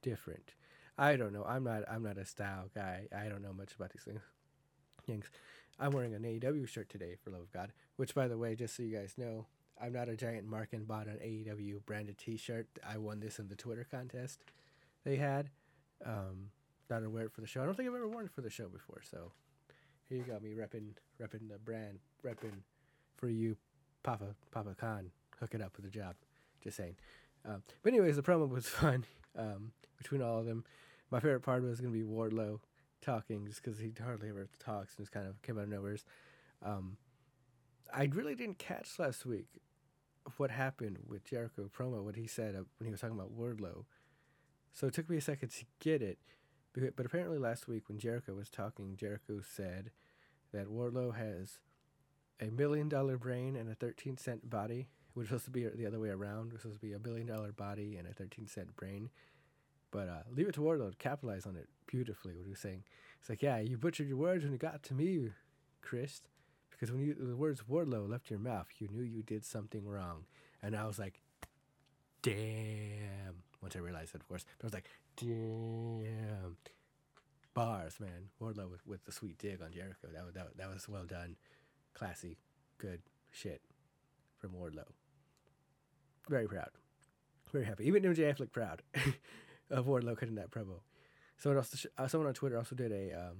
different. 0.02 0.54
I 0.98 1.16
don't 1.16 1.34
know. 1.34 1.44
I'm 1.48 1.64
not. 1.64 1.84
I'm 1.90 2.04
not 2.04 2.18
a 2.18 2.26
style 2.26 2.70
guy. 2.74 3.08
I 3.16 3.28
don't 3.30 3.42
know 3.42 3.54
much 3.54 3.74
about 3.74 3.92
these 3.92 4.04
things. 4.04 4.22
Things. 5.06 5.26
I'm 5.80 5.92
wearing 5.92 6.14
an 6.14 6.24
AEW 6.24 6.68
shirt 6.68 6.90
today, 6.90 7.16
for 7.24 7.32
love 7.32 7.42
of 7.42 7.52
God. 7.52 7.72
Which, 7.96 8.14
by 8.14 8.28
the 8.28 8.38
way, 8.38 8.56
just 8.56 8.76
so 8.76 8.84
you 8.84 8.96
guys 8.96 9.16
know, 9.18 9.48
I'm 9.82 9.94
not 9.94 10.10
a 10.10 10.16
giant 10.16 10.46
mark 10.46 10.74
and 10.74 10.88
bought 10.88 11.08
an 11.08 11.18
AEW 11.24 11.86
branded 11.86 12.18
T-shirt. 12.20 12.68
I 12.88 12.98
won 12.98 13.20
this 13.20 13.40
in 13.40 13.48
the 13.48 13.56
Twitter 13.56 13.88
contest 13.90 14.44
they 15.04 15.16
had. 15.16 15.50
Um, 16.06 16.52
not 16.90 17.00
to 17.00 17.10
wear 17.10 17.26
it 17.26 17.32
for 17.32 17.42
the 17.42 17.48
show. 17.48 17.62
I 17.62 17.66
don't 17.66 17.76
think 17.76 17.90
I've 17.90 17.96
ever 17.96 18.08
worn 18.08 18.26
it 18.26 18.32
for 18.32 18.42
the 18.42 18.50
show 18.50 18.68
before. 18.68 19.02
So 19.10 19.32
here 20.10 20.18
you 20.18 20.24
go, 20.24 20.40
me 20.40 20.52
repping 20.52 20.90
repping 21.22 21.50
the 21.50 21.58
brand, 21.58 22.00
repping 22.24 22.64
for 23.18 23.30
you, 23.30 23.56
Papa 24.04 24.36
Papa 24.52 24.76
Khan. 24.80 25.12
Hook 25.40 25.56
it 25.56 25.62
up 25.62 25.76
with 25.78 25.86
a 25.86 25.90
job. 25.90 26.16
Just 26.64 26.78
saying. 26.78 26.96
Um, 27.46 27.64
but 27.82 27.94
anyways, 27.94 28.16
the 28.16 28.24
promo 28.24 28.50
was 28.50 28.68
fun 28.68 29.06
um, 29.38 29.72
between 29.98 30.22
all 30.22 30.40
of 30.40 30.46
them. 30.46 30.64
My 31.10 31.20
favorite 31.20 31.42
part 31.42 31.64
was 31.64 31.82
going 31.82 31.94
to 31.94 32.00
be 32.00 32.06
Wardlow 32.06 32.60
talking, 33.02 33.46
just 33.46 33.64
because 33.64 33.80
he 33.80 33.92
hardly 34.02 34.30
ever 34.30 34.48
talks 34.60 34.96
and 34.98 35.06
just 35.06 35.12
kind 35.12 35.28
of 35.28 35.42
came 35.42 35.58
out 35.58 35.64
of 35.64 35.70
nowhere. 35.70 35.98
Um, 36.64 36.98
I 37.94 38.06
really 38.06 38.36
didn't 38.36 38.60
catch 38.60 39.00
last 39.00 39.26
week 39.26 39.48
what 40.38 40.52
happened 40.52 41.00
with 41.08 41.26
Jericho 41.26 41.70
promo, 41.76 42.04
what 42.04 42.16
he 42.16 42.28
said 42.28 42.56
uh, 42.56 42.64
when 42.78 42.86
he 42.86 42.92
was 42.92 43.02
talking 43.02 43.18
about 43.18 43.38
Wardlow. 43.38 43.86
So 44.74 44.88
it 44.88 44.94
took 44.94 45.10
me 45.10 45.18
a 45.18 45.22
second 45.22 45.50
to 45.50 45.66
get 45.80 46.02
it. 46.02 46.20
But 46.74 47.06
apparently 47.06 47.38
last 47.38 47.68
week 47.68 47.90
when 47.90 48.00
Jericho 48.00 48.34
was 48.34 48.50
talking, 48.50 48.96
Jericho 48.96 49.42
said 49.42 49.92
that 50.54 50.68
Wardlow 50.68 51.16
has 51.16 51.60
a 52.40 52.50
million 52.50 52.88
dollar 52.88 53.18
brain 53.18 53.58
and 53.58 53.70
a 53.70 53.76
13 53.76 54.18
cent 54.18 54.50
body, 54.50 54.88
which 55.14 55.30
was 55.32 55.44
supposed 55.44 55.46
to 55.46 55.72
be 55.72 55.82
the 55.82 55.88
other 55.88 56.00
way 56.00 56.10
around. 56.10 56.48
It 56.48 56.54
was 56.54 56.62
supposed 56.62 56.82
to 56.82 56.86
be 56.86 56.94
a 56.94 57.00
billion 57.00 57.28
dollar 57.28 57.52
body 57.52 57.96
and 57.98 58.08
a 58.08 58.14
13 58.14 58.48
cent 58.48 58.76
brain. 58.76 59.10
But 59.92 60.08
uh, 60.08 60.24
leave 60.34 60.48
it 60.48 60.56
to 60.56 60.62
Wardlow 60.62 60.92
to 60.92 60.98
capitalize 60.98 61.46
on 61.46 61.58
it 61.58 61.68
beautifully. 61.86 62.36
What 62.36 62.46
he 62.46 62.52
was 62.52 62.60
saying, 62.60 62.84
it's 63.20 63.30
like, 63.30 63.42
yeah, 63.42 63.60
you 63.60 63.78
butchered 63.78 64.08
your 64.08 64.18
words 64.18 64.44
when 64.44 64.54
you 64.54 64.58
got 64.58 64.84
to 64.84 64.94
me, 64.94 65.30
Chris 65.82 66.22
because 66.82 66.92
when 66.92 67.04
you 67.04 67.14
the 67.14 67.36
words 67.36 67.62
Wardlow 67.70 68.10
left 68.10 68.32
your 68.32 68.40
mouth, 68.40 68.66
you 68.80 68.88
knew 68.92 69.04
you 69.04 69.22
did 69.22 69.46
something 69.46 69.88
wrong, 69.88 70.26
and 70.64 70.76
I 70.76 70.88
was 70.88 70.98
like, 70.98 71.22
damn. 72.24 73.44
Once 73.62 73.76
I 73.76 73.80
realized 73.80 74.16
it, 74.16 74.22
of 74.22 74.28
course, 74.28 74.46
but 74.58 74.66
I 74.66 74.68
was 74.68 74.74
like, 74.74 74.90
damn. 75.16 76.58
Bars, 77.54 78.00
man. 78.00 78.30
Wardlow 78.42 78.72
with, 78.72 78.88
with 78.88 79.06
the 79.06 79.12
sweet 79.12 79.38
dig 79.38 79.62
on 79.62 79.72
Jericho. 79.72 80.08
That 80.12 80.34
that, 80.34 80.58
that 80.58 80.74
was 80.74 80.90
well 80.90 81.06
done, 81.06 81.36
classy, 81.94 82.38
good 82.80 83.02
shit 83.30 83.62
from 84.40 84.52
Wardlow. 84.52 84.88
Very 86.30 86.48
proud, 86.48 86.70
very 87.52 87.66
happy. 87.66 87.86
Even 87.88 88.04
MJF 88.04 88.40
looked 88.40 88.54
proud 88.54 88.82
of 89.70 89.86
Wardlow 89.86 90.18
cutting 90.18 90.36
that 90.36 90.52
promo. 90.52 90.82
Someone 91.38 91.58
else, 91.58 91.86
uh, 91.98 92.08
someone 92.08 92.28
on 92.28 92.34
Twitter 92.34 92.58
also 92.58 92.76
did 92.76 92.92
a 92.92 93.14
um, 93.14 93.38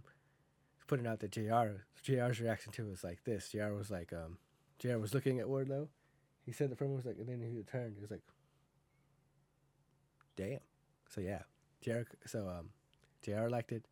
putting 0.88 1.08
out 1.08 1.20
that 1.20 1.32
JR 1.32 1.86
JR's 2.04 2.42
reaction 2.42 2.72
to 2.74 2.86
it 2.86 2.90
was 2.90 3.04
like 3.04 3.24
this. 3.24 3.50
JR 3.50 3.74
was 3.74 3.90
like, 3.90 4.12
um, 4.12 4.38
JR 4.80 4.98
was 4.98 5.14
looking 5.14 5.40
at 5.40 5.46
Wardlow. 5.46 5.88
He 6.46 6.52
said 6.52 6.70
the 6.70 6.76
promo 6.76 6.96
was 6.96 7.06
like, 7.06 7.18
and 7.18 7.30
then 7.30 7.40
he 7.42 7.62
turned. 7.64 7.96
He 7.96 8.02
was 8.02 8.12
like, 8.12 8.24
damn. 10.36 10.60
So 11.10 11.22
yeah, 11.22 11.44
JR. 11.82 12.02
So 12.26 12.50
um, 12.50 12.70
JR 13.24 13.48
liked 13.48 13.72
it. 13.72 13.86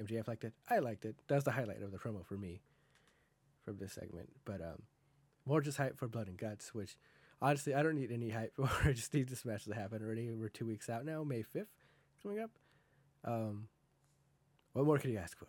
MJF 0.00 0.28
liked 0.28 0.44
it. 0.44 0.52
I 0.68 0.78
liked 0.78 1.04
it. 1.04 1.16
That's 1.26 1.44
the 1.44 1.52
highlight 1.52 1.82
of 1.82 1.90
the 1.90 1.98
promo 1.98 2.24
for 2.24 2.36
me 2.36 2.60
from 3.64 3.78
this 3.78 3.94
segment. 3.94 4.28
But 4.44 4.60
um, 4.60 4.82
more 5.46 5.60
just 5.60 5.78
hype 5.78 5.98
for 5.98 6.06
Blood 6.06 6.28
and 6.28 6.36
Guts, 6.36 6.74
which 6.74 6.96
honestly 7.40 7.74
I 7.74 7.82
don't 7.82 7.94
need 7.94 8.12
any 8.12 8.30
hype. 8.30 8.52
I 8.84 8.92
just 8.92 9.12
need 9.14 9.28
this 9.28 9.44
match 9.44 9.64
to 9.64 9.74
happen 9.74 10.02
already. 10.02 10.30
We're 10.32 10.48
two 10.48 10.66
weeks 10.66 10.88
out 10.88 11.04
now, 11.04 11.24
May 11.24 11.42
fifth 11.42 11.68
coming 12.22 12.40
up. 12.40 12.50
Um, 13.24 13.68
what 14.72 14.84
more 14.84 14.98
can 14.98 15.10
you 15.10 15.18
ask 15.18 15.38
for? 15.38 15.48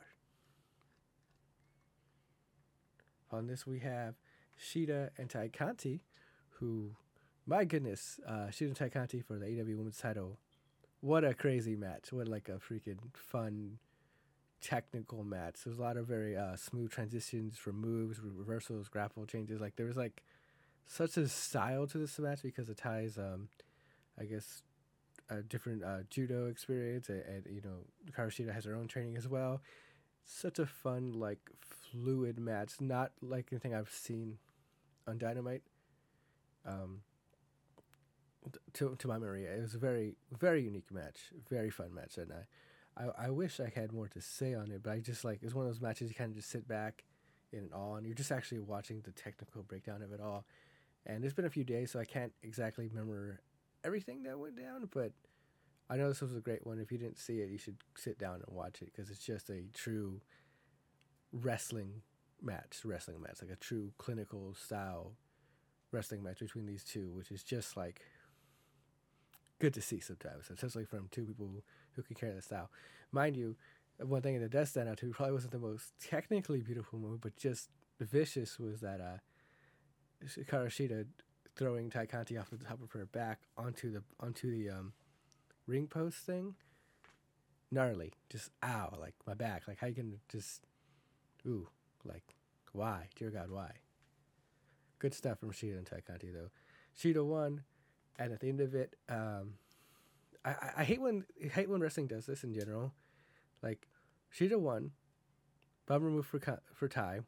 On 3.30 3.48
this, 3.48 3.68
we 3.68 3.80
have 3.80 4.16
Shida 4.58 5.10
and 5.18 5.30
Tay 5.30 5.50
Conti, 5.50 6.02
who, 6.60 6.96
my 7.46 7.66
goodness, 7.66 8.20
uh, 8.26 8.48
Shida 8.48 8.68
and 8.68 8.76
Tay 8.76 8.90
Conti 8.90 9.20
for 9.20 9.38
the 9.38 9.46
AW 9.46 9.78
Women's 9.78 9.98
title. 9.98 10.40
What 11.02 11.24
a 11.26 11.34
crazy 11.34 11.76
match. 11.76 12.12
What 12.12 12.28
like 12.28 12.50
a 12.50 12.54
freaking 12.54 13.00
fun 13.14 13.80
technical 14.62 15.24
match. 15.24 15.58
There's 15.64 15.78
a 15.78 15.82
lot 15.82 15.98
of 15.98 16.08
very 16.08 16.36
uh, 16.36 16.56
smooth 16.56 16.92
transitions 16.92 17.58
from 17.58 17.80
moves, 17.80 18.20
reversals, 18.22 18.88
grapple 18.88 19.26
changes. 19.26 19.62
Like 19.62 19.76
there 19.76 19.86
was 19.86 19.98
like 19.98 20.24
such 20.88 21.18
a 21.18 21.28
style 21.28 21.86
to 21.88 21.98
this 21.98 22.18
match 22.18 22.42
because 22.42 22.70
it 22.70 22.78
ties, 22.78 23.18
um, 23.18 23.50
I 24.20 24.26
guess, 24.26 24.64
a 25.30 25.42
different 25.42 25.84
uh, 25.84 26.00
judo 26.10 26.48
experience, 26.48 27.10
and, 27.10 27.22
and 27.24 27.46
you 27.50 27.62
know, 27.62 27.86
Hikaru 28.10 28.30
Shida 28.30 28.54
has 28.54 28.66
her 28.66 28.76
own 28.76 28.88
training 28.88 29.18
as 29.18 29.28
well. 29.28 29.62
Such 30.24 30.60
a 30.60 30.66
fun, 30.66 31.12
like 31.14 31.40
fluid 31.92 32.40
match, 32.40 32.80
not 32.80 33.12
like 33.22 33.48
anything 33.52 33.74
I've 33.76 33.92
seen 33.92 34.38
on 35.08 35.18
Dynamite. 35.18 35.64
Um, 36.66 37.02
to 38.74 38.96
to 38.98 39.08
my 39.08 39.18
memory, 39.18 39.46
it 39.46 39.62
was 39.62 39.76
a 39.76 39.78
very 39.78 40.16
very 40.38 40.64
unique 40.64 40.92
match, 40.92 41.32
very 41.50 41.70
fun 41.70 41.94
match, 41.94 42.18
and 42.18 42.32
I, 42.32 43.04
I, 43.04 43.28
I 43.28 43.30
wish 43.30 43.60
I 43.60 43.72
had 43.74 43.92
more 43.92 44.08
to 44.08 44.22
say 44.22 44.54
on 44.54 44.72
it, 44.72 44.84
but 44.84 44.92
I 44.92 45.00
just 45.00 45.26
like 45.26 45.40
it's 45.44 45.54
one 45.54 45.66
of 45.66 45.72
those 45.72 45.82
matches 45.82 46.10
you 46.10 46.16
kind 46.16 46.30
of 46.30 46.38
just 46.38 46.50
sit 46.50 46.68
back 46.68 47.04
in 47.52 47.70
awe, 47.74 47.96
and 47.96 48.06
you're 48.06 48.16
just 48.16 48.32
actually 48.32 48.60
watching 48.60 49.02
the 49.02 49.12
technical 49.12 49.64
breakdown 49.64 50.02
of 50.02 50.14
it 50.14 50.22
all. 50.22 50.46
And 51.08 51.24
it's 51.24 51.34
been 51.34 51.46
a 51.46 51.50
few 51.50 51.64
days, 51.64 51.92
so 51.92 52.00
I 52.00 52.06
can't 52.06 52.34
exactly 52.44 52.88
remember 52.88 53.40
everything 53.84 54.24
that 54.24 54.38
went 54.38 54.58
down, 54.58 54.90
but 54.94 55.14
I 55.90 55.96
know 55.96 56.10
this 56.10 56.22
was 56.22 56.36
a 56.36 56.42
great 56.42 56.68
one. 56.68 56.80
If 56.80 56.92
you 56.92 56.98
didn't 56.98 57.18
see 57.18 57.40
it, 57.40 57.50
you 57.50 57.58
should 57.58 57.78
sit 57.96 58.20
down 58.20 58.44
and 58.46 58.56
watch 58.56 58.82
it 58.82 58.92
because 58.94 59.10
it's 59.10 59.26
just 59.26 59.50
a 59.50 59.64
true 59.74 60.20
wrestling 61.32 62.02
match, 62.42 62.82
wrestling 62.84 63.22
match, 63.22 63.38
like 63.42 63.52
a 63.52 63.56
true 63.56 63.94
clinical 63.98 64.54
style 64.54 65.14
wrestling 65.92 66.22
match 66.22 66.40
between 66.40 66.66
these 66.66 66.84
two, 66.84 67.10
which 67.14 67.32
is 67.32 67.42
just 67.42 67.78
like 67.78 68.02
good 69.60 69.74
to 69.74 69.82
see 69.82 70.02
sometimes, 70.02 70.50
especially 70.50 70.84
from 70.84 71.08
two 71.10 71.24
people 71.24 71.50
who 71.94 72.04
can 72.04 72.16
carry 72.16 72.34
the 72.34 72.42
style. 72.42 72.70
Mind 73.14 73.38
you, 73.38 73.56
one 74.00 74.22
thing 74.22 74.40
that 74.42 74.52
does 74.52 74.70
stand 74.70 74.90
out 74.90 74.98
to 74.98 75.06
me 75.06 75.14
probably 75.14 75.34
wasn't 75.34 75.54
the 75.54 75.60
most 75.60 75.94
technically 76.02 76.60
beautiful 76.62 77.00
move, 77.00 77.22
but 77.22 77.38
just 77.38 77.70
vicious 78.00 78.60
was 78.60 78.82
that 78.82 79.00
uh, 79.00 79.18
Hikaru 80.26 80.68
Shida 80.68 81.06
throwing 81.56 81.90
Tai 81.90 82.06
Conti 82.06 82.38
off 82.38 82.50
the 82.50 82.58
top 82.58 82.82
of 82.82 82.92
her 82.92 83.06
back 83.06 83.40
onto 83.58 83.92
the 83.92 84.04
onto 84.20 84.52
the 84.52 84.70
um, 84.70 84.94
ring 85.66 85.88
post 85.88 86.18
thing. 86.18 86.56
Gnarly, 87.72 88.14
just 88.30 88.52
ow, 88.64 88.98
like 89.00 89.16
my 89.26 89.34
back. 89.34 89.68
Like 89.68 89.80
how 89.80 89.88
you 89.88 89.96
can 89.96 90.20
just, 90.30 90.62
ooh, 91.46 91.68
like 92.06 92.36
why, 92.72 93.08
dear 93.16 93.30
God, 93.30 93.50
why? 93.50 93.72
Good 95.00 95.14
stuff 95.14 95.40
from 95.40 95.52
Shida 95.52 95.78
and 95.78 95.86
Tai 95.86 96.02
Conti 96.08 96.32
though. 96.32 96.50
Shida 96.98 97.24
won, 97.26 97.64
and 98.18 98.32
at 98.32 98.40
the 98.40 98.50
end 98.50 98.62
of 98.62 98.74
it, 98.74 98.96
um, 99.10 99.54
I, 100.46 100.50
I, 100.50 100.72
I 100.78 100.84
hate 100.84 101.02
when 101.02 101.26
I 101.44 101.48
hate 101.48 101.70
when 101.70 101.82
wrestling 101.82 102.08
does 102.08 102.26
this 102.26 102.44
in 102.44 102.54
general. 102.54 102.94
Like 103.62 103.88
Shida 104.34 104.60
won, 104.60 104.92
bummer 105.86 106.10
move 106.10 106.26
for 106.26 106.40
for 106.74 106.88
Tai, 106.88 107.22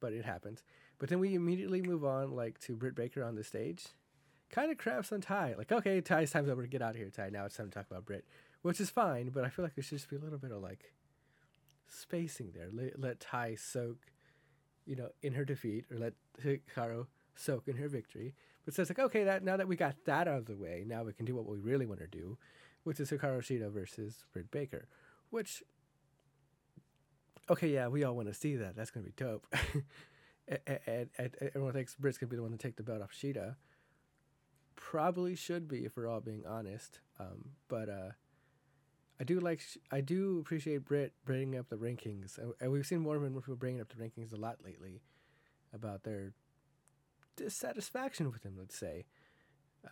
but 0.00 0.12
it 0.12 0.24
happens. 0.24 0.62
But 0.98 1.08
then 1.08 1.20
we 1.20 1.34
immediately 1.34 1.82
move 1.82 2.04
on, 2.04 2.34
like 2.34 2.58
to 2.60 2.76
Britt 2.76 2.94
Baker 2.94 3.22
on 3.22 3.34
the 3.34 3.44
stage. 3.44 3.86
Kind 4.50 4.72
of 4.72 4.78
craps 4.78 5.12
on 5.12 5.20
Ty. 5.20 5.54
Like, 5.56 5.70
okay, 5.70 6.00
Ty's 6.00 6.30
time's 6.30 6.48
over. 6.48 6.66
Get 6.66 6.82
out 6.82 6.90
of 6.90 6.96
here, 6.96 7.10
Ty. 7.10 7.30
Now 7.30 7.44
it's 7.44 7.56
time 7.56 7.70
to 7.70 7.72
talk 7.72 7.86
about 7.90 8.04
Britt, 8.04 8.24
which 8.62 8.80
is 8.80 8.90
fine. 8.90 9.30
But 9.30 9.44
I 9.44 9.48
feel 9.48 9.64
like 9.64 9.76
there 9.76 9.82
should 9.82 9.98
just 9.98 10.10
be 10.10 10.16
a 10.16 10.20
little 10.20 10.38
bit 10.38 10.50
of 10.50 10.60
like 10.60 10.92
spacing 11.88 12.52
there. 12.54 12.68
Let, 12.72 13.00
let 13.00 13.20
Tai 13.20 13.54
soak, 13.54 13.98
you 14.86 14.96
know, 14.96 15.10
in 15.22 15.34
her 15.34 15.44
defeat, 15.44 15.84
or 15.90 15.98
let 15.98 16.14
Hikaru 16.42 17.06
soak 17.36 17.68
in 17.68 17.76
her 17.76 17.88
victory. 17.88 18.34
But 18.64 18.74
so 18.74 18.82
it's 18.82 18.90
like, 18.90 18.98
okay, 18.98 19.24
that 19.24 19.44
now 19.44 19.56
that 19.56 19.68
we 19.68 19.76
got 19.76 19.96
that 20.04 20.28
out 20.28 20.38
of 20.38 20.46
the 20.46 20.56
way, 20.56 20.84
now 20.86 21.04
we 21.04 21.12
can 21.12 21.24
do 21.24 21.34
what 21.34 21.46
we 21.46 21.58
really 21.58 21.86
want 21.86 22.00
to 22.00 22.06
do, 22.06 22.36
which 22.84 23.00
is 23.00 23.10
Hikaru 23.10 23.38
Shida 23.38 23.70
versus 23.70 24.24
Britt 24.32 24.50
Baker, 24.50 24.88
which 25.30 25.62
okay, 27.50 27.68
yeah, 27.68 27.88
we 27.88 28.04
all 28.04 28.14
want 28.14 28.28
to 28.28 28.34
see 28.34 28.56
that. 28.56 28.76
That's 28.76 28.90
gonna 28.90 29.06
be 29.06 29.12
dope. 29.16 29.46
and, 30.66 31.08
and, 31.18 31.36
everyone 31.40 31.72
thinks 31.72 31.94
Britt's 31.96 32.18
gonna 32.18 32.30
be 32.30 32.36
the 32.36 32.42
one 32.42 32.52
to 32.52 32.58
take 32.58 32.76
the 32.76 32.82
belt 32.82 33.02
off 33.02 33.12
Shida. 33.12 33.56
Probably 34.76 35.34
should 35.34 35.68
be 35.68 35.84
if 35.84 35.96
we're 35.96 36.08
all 36.08 36.20
being 36.20 36.44
honest. 36.46 37.00
Um, 37.18 37.50
but 37.68 37.88
uh, 37.88 38.12
I 39.20 39.24
do 39.24 39.40
like 39.40 39.60
I 39.90 40.00
do 40.00 40.38
appreciate 40.38 40.84
Britt 40.84 41.12
bringing 41.24 41.58
up 41.58 41.68
the 41.68 41.76
rankings, 41.76 42.38
and 42.60 42.72
we've 42.72 42.86
seen 42.86 43.00
more 43.00 43.16
and 43.16 43.32
more 43.32 43.42
people 43.42 43.56
bringing 43.56 43.80
up 43.80 43.88
the 43.88 44.02
rankings 44.02 44.32
a 44.32 44.36
lot 44.36 44.58
lately 44.64 45.02
about 45.74 46.04
their 46.04 46.32
dissatisfaction 47.36 48.30
with 48.30 48.42
him. 48.44 48.54
Let's 48.58 48.78
say. 48.78 49.04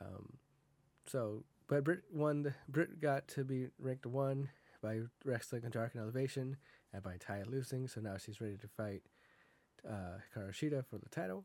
Um, 0.00 0.35
so, 1.07 1.45
but 1.67 1.85
Britt 1.85 2.05
won. 2.12 2.55
The, 2.69 2.87
got 3.00 3.29
to 3.29 3.45
be 3.45 3.69
ranked 3.79 4.07
one 4.07 4.49
by 4.83 5.00
wrestling 5.25 5.65
in 5.65 5.71
Dark 5.71 5.95
and 5.95 6.03
Elevation, 6.03 6.57
and 6.92 7.02
by 7.02 7.16
Tai 7.18 7.42
losing. 7.47 7.88
So 7.88 8.00
now 8.00 8.16
she's 8.16 8.40
ready 8.40 8.57
to 8.57 8.68
fight 8.68 9.02
uh, 9.88 10.18
Hikaru 10.35 10.52
Shida 10.52 10.85
for 10.87 10.99
the 10.99 11.09
title. 11.09 11.45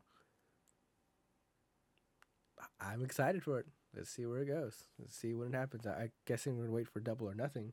I'm 2.80 3.02
excited 3.02 3.42
for 3.42 3.58
it. 3.58 3.66
Let's 3.94 4.10
see 4.10 4.26
where 4.26 4.42
it 4.42 4.46
goes. 4.46 4.84
Let's 4.98 5.16
see 5.16 5.34
when 5.34 5.48
it 5.48 5.54
happens. 5.54 5.86
I, 5.86 5.90
I 5.90 6.10
guessing 6.26 6.56
we're 6.56 6.64
gonna 6.64 6.76
wait 6.76 6.88
for 6.88 7.00
Double 7.00 7.28
or 7.28 7.34
Nothing. 7.34 7.72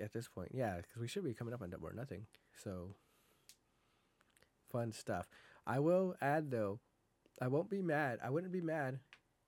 At 0.00 0.12
this 0.12 0.28
point, 0.28 0.50
yeah, 0.54 0.76
because 0.76 1.00
we 1.00 1.08
should 1.08 1.24
be 1.24 1.34
coming 1.34 1.52
up 1.52 1.62
on 1.62 1.70
Double 1.70 1.88
or 1.88 1.92
Nothing. 1.92 2.26
So 2.56 2.94
fun 4.70 4.92
stuff. 4.92 5.26
I 5.66 5.80
will 5.80 6.14
add 6.20 6.50
though, 6.50 6.78
I 7.40 7.48
won't 7.48 7.68
be 7.68 7.82
mad. 7.82 8.18
I 8.22 8.30
wouldn't 8.30 8.52
be 8.52 8.60
mad 8.60 9.00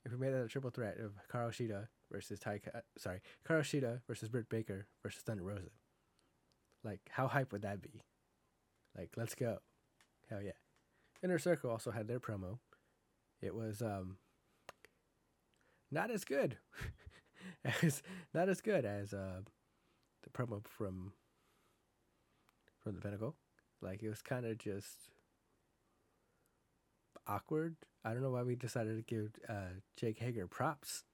if 0.05 0.13
we 0.13 0.19
made 0.19 0.33
that 0.33 0.43
a 0.43 0.49
triple 0.49 0.71
threat 0.71 0.99
of 0.99 1.13
Hikaru 1.29 1.51
Shida 1.51 1.89
versus 2.11 2.41
Tai. 2.41 2.61
Sorry, 2.99 3.21
Hikaru 3.47 3.61
Shida 3.61 4.01
versus 4.07 4.29
Britt 4.29 4.49
Baker 4.49 4.87
versus 5.03 5.23
Thunder 5.23 5.45
Rosa. 5.45 5.71
Like, 6.85 7.01
how 7.11 7.29
hype 7.29 7.53
would 7.53 7.63
that 7.63 7.83
be? 7.83 8.03
Like, 8.97 9.11
let's 9.17 9.35
go. 9.35 9.59
Hell 10.29 10.43
yeah. 10.43 10.53
Inner 11.23 11.39
Circle 11.39 11.71
also 11.71 11.91
had 11.91 12.09
their 12.09 12.21
promo. 12.21 12.59
It 13.41 13.55
was 13.55 13.83
um 13.83 14.17
not 15.91 16.11
as 16.11 16.25
good 16.25 16.57
as 17.65 18.03
not 18.35 18.49
as 18.49 18.61
good 18.61 18.85
as 18.85 19.13
uh 19.13 19.41
the 20.23 20.31
promo 20.31 20.67
from 20.67 21.13
from 22.83 22.95
the 22.95 23.01
Pinnacle. 23.01 23.37
Like 23.81 24.03
it 24.03 24.09
was 24.09 24.23
kind 24.23 24.47
of 24.47 24.59
just 24.59 25.11
awkward. 27.27 27.77
I 28.05 28.13
don't 28.13 28.23
know 28.23 28.31
why 28.31 28.43
we 28.43 28.57
decided 28.57 28.97
to 28.97 29.03
give 29.03 29.33
uh, 29.49 29.75
Jake 29.97 30.19
Hager 30.19 30.47
props. 30.47 31.05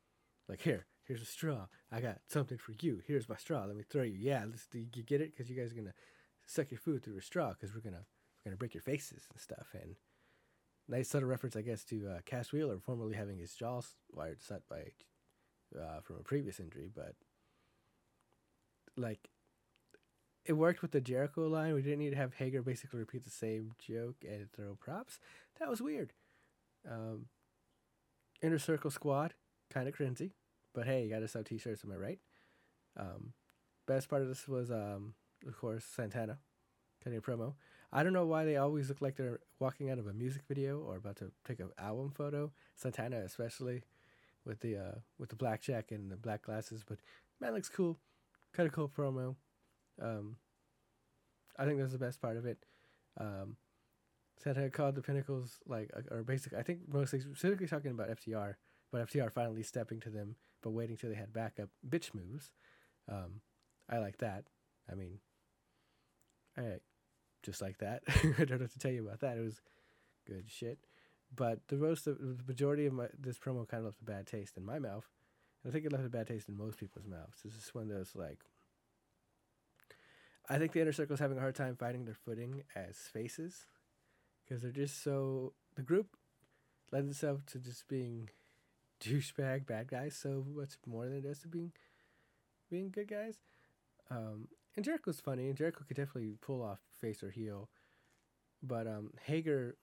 Like 0.48 0.62
here, 0.62 0.87
here's 1.08 1.22
a 1.22 1.26
straw. 1.26 1.66
I 1.90 2.00
got 2.00 2.18
something 2.28 2.58
for 2.58 2.74
you. 2.80 3.00
Here's 3.06 3.28
my 3.28 3.36
straw. 3.36 3.64
Let 3.64 3.76
me 3.76 3.82
throw 3.82 4.02
you. 4.02 4.18
Yeah, 4.20 4.44
let's 4.46 4.66
do 4.66 4.78
you 4.78 5.02
get 5.02 5.20
it? 5.20 5.34
Because 5.34 5.50
you 5.50 5.56
guys 5.56 5.72
are 5.72 5.76
gonna 5.76 5.94
suck 6.46 6.70
your 6.70 6.78
food 6.78 7.02
through 7.02 7.18
a 7.18 7.22
straw. 7.22 7.50
Because 7.50 7.74
we're 7.74 7.80
gonna 7.80 8.04
we're 8.44 8.50
gonna 8.50 8.58
break 8.58 8.74
your 8.74 8.82
faces 8.82 9.24
and 9.32 9.40
stuff. 9.40 9.68
And 9.72 9.96
nice 10.86 11.08
subtle 11.08 11.28
reference, 11.28 11.56
I 11.56 11.62
guess, 11.62 11.82
to 11.84 12.08
uh, 12.08 12.18
Cash 12.26 12.52
Wheeler 12.52 12.78
formerly 12.78 13.16
having 13.16 13.38
his 13.38 13.54
jaw 13.54 13.80
wired 14.12 14.38
shut 14.46 14.62
by 14.68 14.92
uh, 15.76 16.00
from 16.02 16.16
a 16.16 16.22
previous 16.22 16.60
injury, 16.60 16.90
but 16.94 17.14
like 18.96 19.30
it 20.44 20.54
worked 20.54 20.82
with 20.82 20.92
the 20.92 21.00
Jericho 21.00 21.46
line. 21.46 21.74
We 21.74 21.82
didn't 21.82 21.98
need 21.98 22.10
to 22.10 22.16
have 22.16 22.34
Hager 22.34 22.62
basically 22.62 23.00
repeat 23.00 23.24
the 23.24 23.30
same 23.30 23.72
joke 23.78 24.16
and 24.26 24.50
throw 24.52 24.74
props. 24.74 25.18
That 25.58 25.68
was 25.68 25.82
weird. 25.82 26.12
Um, 26.90 27.26
Inner 28.42 28.58
Circle 28.58 28.90
Squad, 28.90 29.34
kind 29.70 29.88
of 29.88 29.94
cringy, 29.94 30.32
but 30.78 30.87
hey, 30.87 31.02
you 31.02 31.11
got 31.11 31.18
to 31.18 31.26
sell 31.26 31.42
T-shirts. 31.42 31.82
Am 31.85 31.90
I 31.90 31.97
right? 31.97 32.18
Um, 32.97 33.32
best 33.88 34.08
part 34.08 34.23
of 34.23 34.28
this 34.28 34.47
was, 34.47 34.70
um, 34.70 35.14
of 35.44 35.58
course, 35.58 35.85
Santana 35.85 36.38
cutting 37.02 37.18
a 37.18 37.20
promo. 37.20 37.54
I 37.92 38.04
don't 38.04 38.12
know 38.12 38.26
why 38.26 38.44
they 38.44 38.58
always 38.58 38.88
look 38.88 39.02
like 39.02 39.16
they're 39.16 39.40
walking 39.58 39.90
out 39.90 39.99
of 39.99 40.06
a 40.06 40.12
music 40.12 40.42
video 40.47 40.78
or 40.78 40.99
about 40.99 41.16
to 41.16 41.32
take 41.44 41.58
an 41.58 41.70
album 41.80 42.12
photo. 42.14 42.52
Santana, 42.76 43.18
especially, 43.25 43.82
with 44.44 44.61
the 44.61 44.76
uh, 44.76 44.99
with 45.18 45.30
the 45.30 45.35
black 45.35 45.61
jacket 45.61 45.99
and 45.99 46.12
the 46.12 46.16
black 46.16 46.42
glasses. 46.42 46.85
But 46.87 46.99
man, 47.40 47.54
looks 47.54 47.68
cool. 47.68 47.99
Kind 48.54 48.68
of 48.68 48.73
cool 48.73 48.88
promo. 48.88 49.35
Um, 50.00 50.37
I 51.58 51.64
think 51.64 51.80
that's 51.80 51.90
the 51.90 51.99
best 51.99 52.23
part 52.23 52.37
of 52.37 52.47
it. 52.47 52.58
Um, 53.18 53.56
Santana 54.40 54.70
called 54.70 54.94
the 54.94 55.02
Pinnacles 55.02 55.58
like, 55.66 55.90
or 56.12 56.23
basically, 56.23 56.58
I 56.58 56.62
think 56.62 56.82
mostly 56.87 57.18
specifically 57.18 57.66
talking 57.66 57.90
about 57.90 58.11
FTR, 58.11 58.54
but 58.92 59.08
FTR 59.08 59.32
finally 59.32 59.64
stepping 59.64 59.99
to 60.00 60.11
them, 60.11 60.37
but 60.62 60.70
waiting 60.70 60.96
till 60.96 61.10
they 61.10 61.16
had 61.16 61.32
backup 61.32 61.68
bitch 61.88 62.14
moves. 62.14 62.52
Um, 63.10 63.40
I 63.88 63.98
like 63.98 64.18
that. 64.18 64.44
I 64.90 64.94
mean, 64.94 65.18
I 66.56 66.78
just 67.42 67.62
like 67.62 67.78
that. 67.78 68.02
I 68.38 68.44
don't 68.44 68.60
what 68.60 68.72
to 68.72 68.78
tell 68.78 68.90
you 68.90 69.06
about 69.06 69.20
that. 69.20 69.38
It 69.38 69.44
was 69.44 69.60
good 70.26 70.44
shit. 70.48 70.78
But 71.34 71.60
the 71.68 71.76
most, 71.76 72.04
the 72.04 72.38
majority 72.46 72.86
of 72.86 72.94
my 72.94 73.06
this 73.18 73.38
promo 73.38 73.68
kind 73.68 73.80
of 73.80 73.86
left 73.86 74.00
a 74.00 74.04
bad 74.04 74.26
taste 74.26 74.56
in 74.56 74.64
my 74.64 74.78
mouth. 74.78 75.06
I 75.66 75.70
think 75.70 75.84
it 75.84 75.92
left 75.92 76.06
a 76.06 76.10
bad 76.10 76.26
taste 76.26 76.48
in 76.48 76.56
most 76.56 76.78
people's 76.78 77.06
mouths. 77.06 77.40
This 77.44 77.54
is 77.54 77.74
one 77.74 77.84
of 77.84 77.90
those 77.90 78.12
like. 78.14 78.40
I 80.48 80.56
think 80.56 80.72
the 80.72 80.80
inner 80.80 80.92
circle 80.92 81.14
is 81.14 81.20
having 81.20 81.36
a 81.36 81.40
hard 81.40 81.54
time 81.54 81.76
finding 81.76 82.06
their 82.06 82.14
footing 82.14 82.62
as 82.74 82.96
faces, 82.96 83.66
because 84.42 84.62
they're 84.62 84.70
just 84.70 85.02
so 85.02 85.52
the 85.76 85.82
group 85.82 86.16
lends 86.90 87.10
itself 87.10 87.44
to 87.46 87.58
just 87.58 87.86
being 87.88 88.30
douchebag 89.00 89.66
bad 89.66 89.88
guys 89.88 90.16
so 90.16 90.44
much 90.54 90.72
more 90.86 91.06
than 91.06 91.18
it 91.18 91.22
does 91.22 91.40
to 91.40 91.48
being 91.48 91.72
being 92.70 92.90
good 92.90 93.08
guys. 93.08 93.38
Um, 94.10 94.48
and 94.76 94.84
Jericho's 94.84 95.20
funny, 95.20 95.48
and 95.48 95.56
Jericho 95.56 95.84
could 95.86 95.96
definitely 95.96 96.36
pull 96.40 96.62
off 96.62 96.78
face 97.00 97.22
or 97.22 97.30
heel, 97.30 97.68
but 98.62 98.86
um, 98.86 99.12
Hager, 99.24 99.76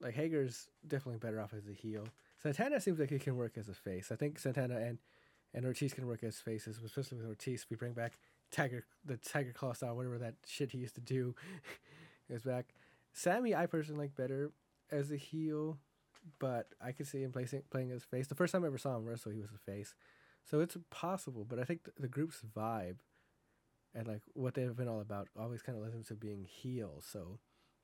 like 0.00 0.14
Hager's 0.14 0.68
definitely 0.86 1.18
better 1.18 1.40
off 1.40 1.52
as 1.52 1.66
a 1.66 1.72
heel. 1.72 2.06
Santana 2.42 2.80
seems 2.80 2.98
like 2.98 3.10
he 3.10 3.18
can 3.18 3.36
work 3.36 3.56
as 3.56 3.68
a 3.68 3.74
face. 3.74 4.10
I 4.12 4.16
think 4.16 4.38
Santana 4.38 4.76
and 4.76 4.98
and 5.52 5.64
Ortiz 5.64 5.94
can 5.94 6.06
work 6.06 6.24
as 6.24 6.38
faces, 6.38 6.78
especially 6.84 7.18
with 7.18 7.26
Ortiz. 7.26 7.66
We 7.70 7.76
bring 7.76 7.92
back 7.92 8.18
Tiger, 8.50 8.84
the 9.04 9.16
Tiger 9.16 9.52
Claw 9.52 9.72
style, 9.72 9.96
whatever 9.96 10.18
that 10.18 10.34
shit 10.46 10.72
he 10.72 10.78
used 10.78 10.96
to 10.96 11.00
do, 11.00 11.34
is 12.28 12.42
back. 12.42 12.74
Sammy, 13.12 13.54
I 13.54 13.66
personally 13.66 14.00
like 14.00 14.16
better 14.16 14.50
as 14.90 15.12
a 15.12 15.16
heel, 15.16 15.78
but 16.38 16.68
I 16.80 16.92
could 16.92 17.06
see 17.06 17.22
him 17.22 17.32
playing 17.32 17.48
playing 17.70 17.92
as 17.92 18.04
face. 18.04 18.26
The 18.26 18.34
first 18.34 18.52
time 18.52 18.64
I 18.64 18.68
ever 18.68 18.78
saw 18.78 18.96
him 18.96 19.04
wrestle, 19.04 19.32
he 19.32 19.40
was 19.40 19.52
a 19.52 19.58
face, 19.58 19.94
so 20.44 20.60
it's 20.60 20.76
possible. 20.90 21.44
But 21.44 21.58
I 21.58 21.64
think 21.64 21.84
the, 21.84 21.92
the 21.98 22.08
group's 22.08 22.40
vibe 22.56 22.96
and 23.94 24.08
like 24.08 24.22
what 24.34 24.54
they've 24.54 24.76
been 24.76 24.88
all 24.88 25.00
about 25.00 25.28
always 25.38 25.62
kind 25.62 25.78
of 25.78 25.84
led 25.84 25.92
them 25.92 26.04
to 26.04 26.14
being 26.14 26.44
heel. 26.44 27.02
So 27.06 27.38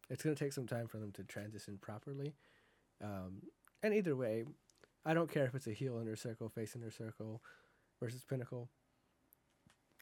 it's 0.09 0.23
gonna 0.23 0.37
take 0.37 0.53
some 0.53 0.67
time 0.67 0.89
for 0.89 0.99
them 0.99 1.13
to 1.13 1.25
transition 1.25 1.79
properly. 1.81 2.35
Um, 3.03 3.43
and 3.83 3.95
either 3.95 4.17
way, 4.17 4.45
I 5.05 5.15
don't 5.15 5.33
care 5.33 5.47
if 5.47 5.55
it's 5.55 5.67
a 5.67 5.73
heel 5.73 5.99
inner 6.01 6.17
circle, 6.17 6.49
face 6.49 6.77
inner 6.77 6.91
circle, 6.91 7.43
versus 8.01 8.25
Pinnacle. 8.25 8.69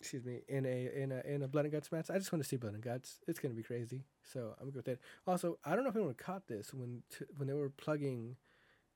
Excuse 0.00 0.24
me, 0.24 0.42
in 0.48 0.64
a 0.64 0.90
in 0.94 1.10
a 1.10 1.20
in 1.26 1.42
a 1.42 1.48
blood 1.48 1.64
and 1.64 1.72
guts 1.72 1.90
match. 1.90 2.08
I 2.08 2.18
just 2.18 2.32
want 2.32 2.42
to 2.42 2.48
see 2.48 2.56
blood 2.56 2.74
and 2.74 2.82
guts. 2.82 3.18
It's 3.26 3.40
gonna 3.40 3.54
be 3.54 3.64
crazy. 3.64 4.04
So 4.22 4.54
I'm 4.60 4.66
good 4.66 4.76
with 4.76 4.84
that. 4.84 5.00
Also, 5.26 5.58
I 5.64 5.74
don't 5.74 5.82
know 5.82 5.90
if 5.90 5.96
anyone 5.96 6.14
caught 6.14 6.46
this 6.46 6.72
when 6.72 7.02
t- 7.10 7.24
when 7.36 7.48
they 7.48 7.54
were 7.54 7.70
plugging, 7.70 8.36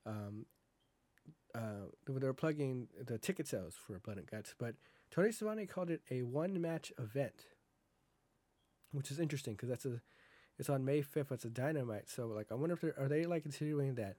um, 0.06 0.46
uh, 1.54 1.88
when 2.06 2.20
they 2.20 2.26
were 2.26 2.34
plugging 2.34 2.86
the 3.04 3.18
ticket 3.18 3.48
sales 3.48 3.74
for 3.74 3.98
blood 3.98 4.18
and 4.18 4.30
guts, 4.30 4.54
but 4.56 4.76
Tony 5.10 5.32
Schiavone 5.32 5.66
called 5.66 5.90
it 5.90 6.02
a 6.10 6.22
one 6.22 6.60
match 6.60 6.92
event, 6.98 7.46
which 8.92 9.10
is 9.10 9.18
interesting 9.18 9.54
because 9.54 9.68
that's 9.68 9.84
a 9.84 10.00
it's 10.58 10.70
on 10.70 10.84
May 10.84 11.02
fifth. 11.02 11.32
It's 11.32 11.44
a 11.44 11.50
dynamite. 11.50 12.08
So 12.08 12.28
like, 12.28 12.52
I 12.52 12.54
wonder 12.54 12.74
if 12.74 12.80
they're 12.80 12.98
are 12.98 13.08
they 13.08 13.24
like 13.24 13.42
considering 13.42 13.96
that 13.96 14.18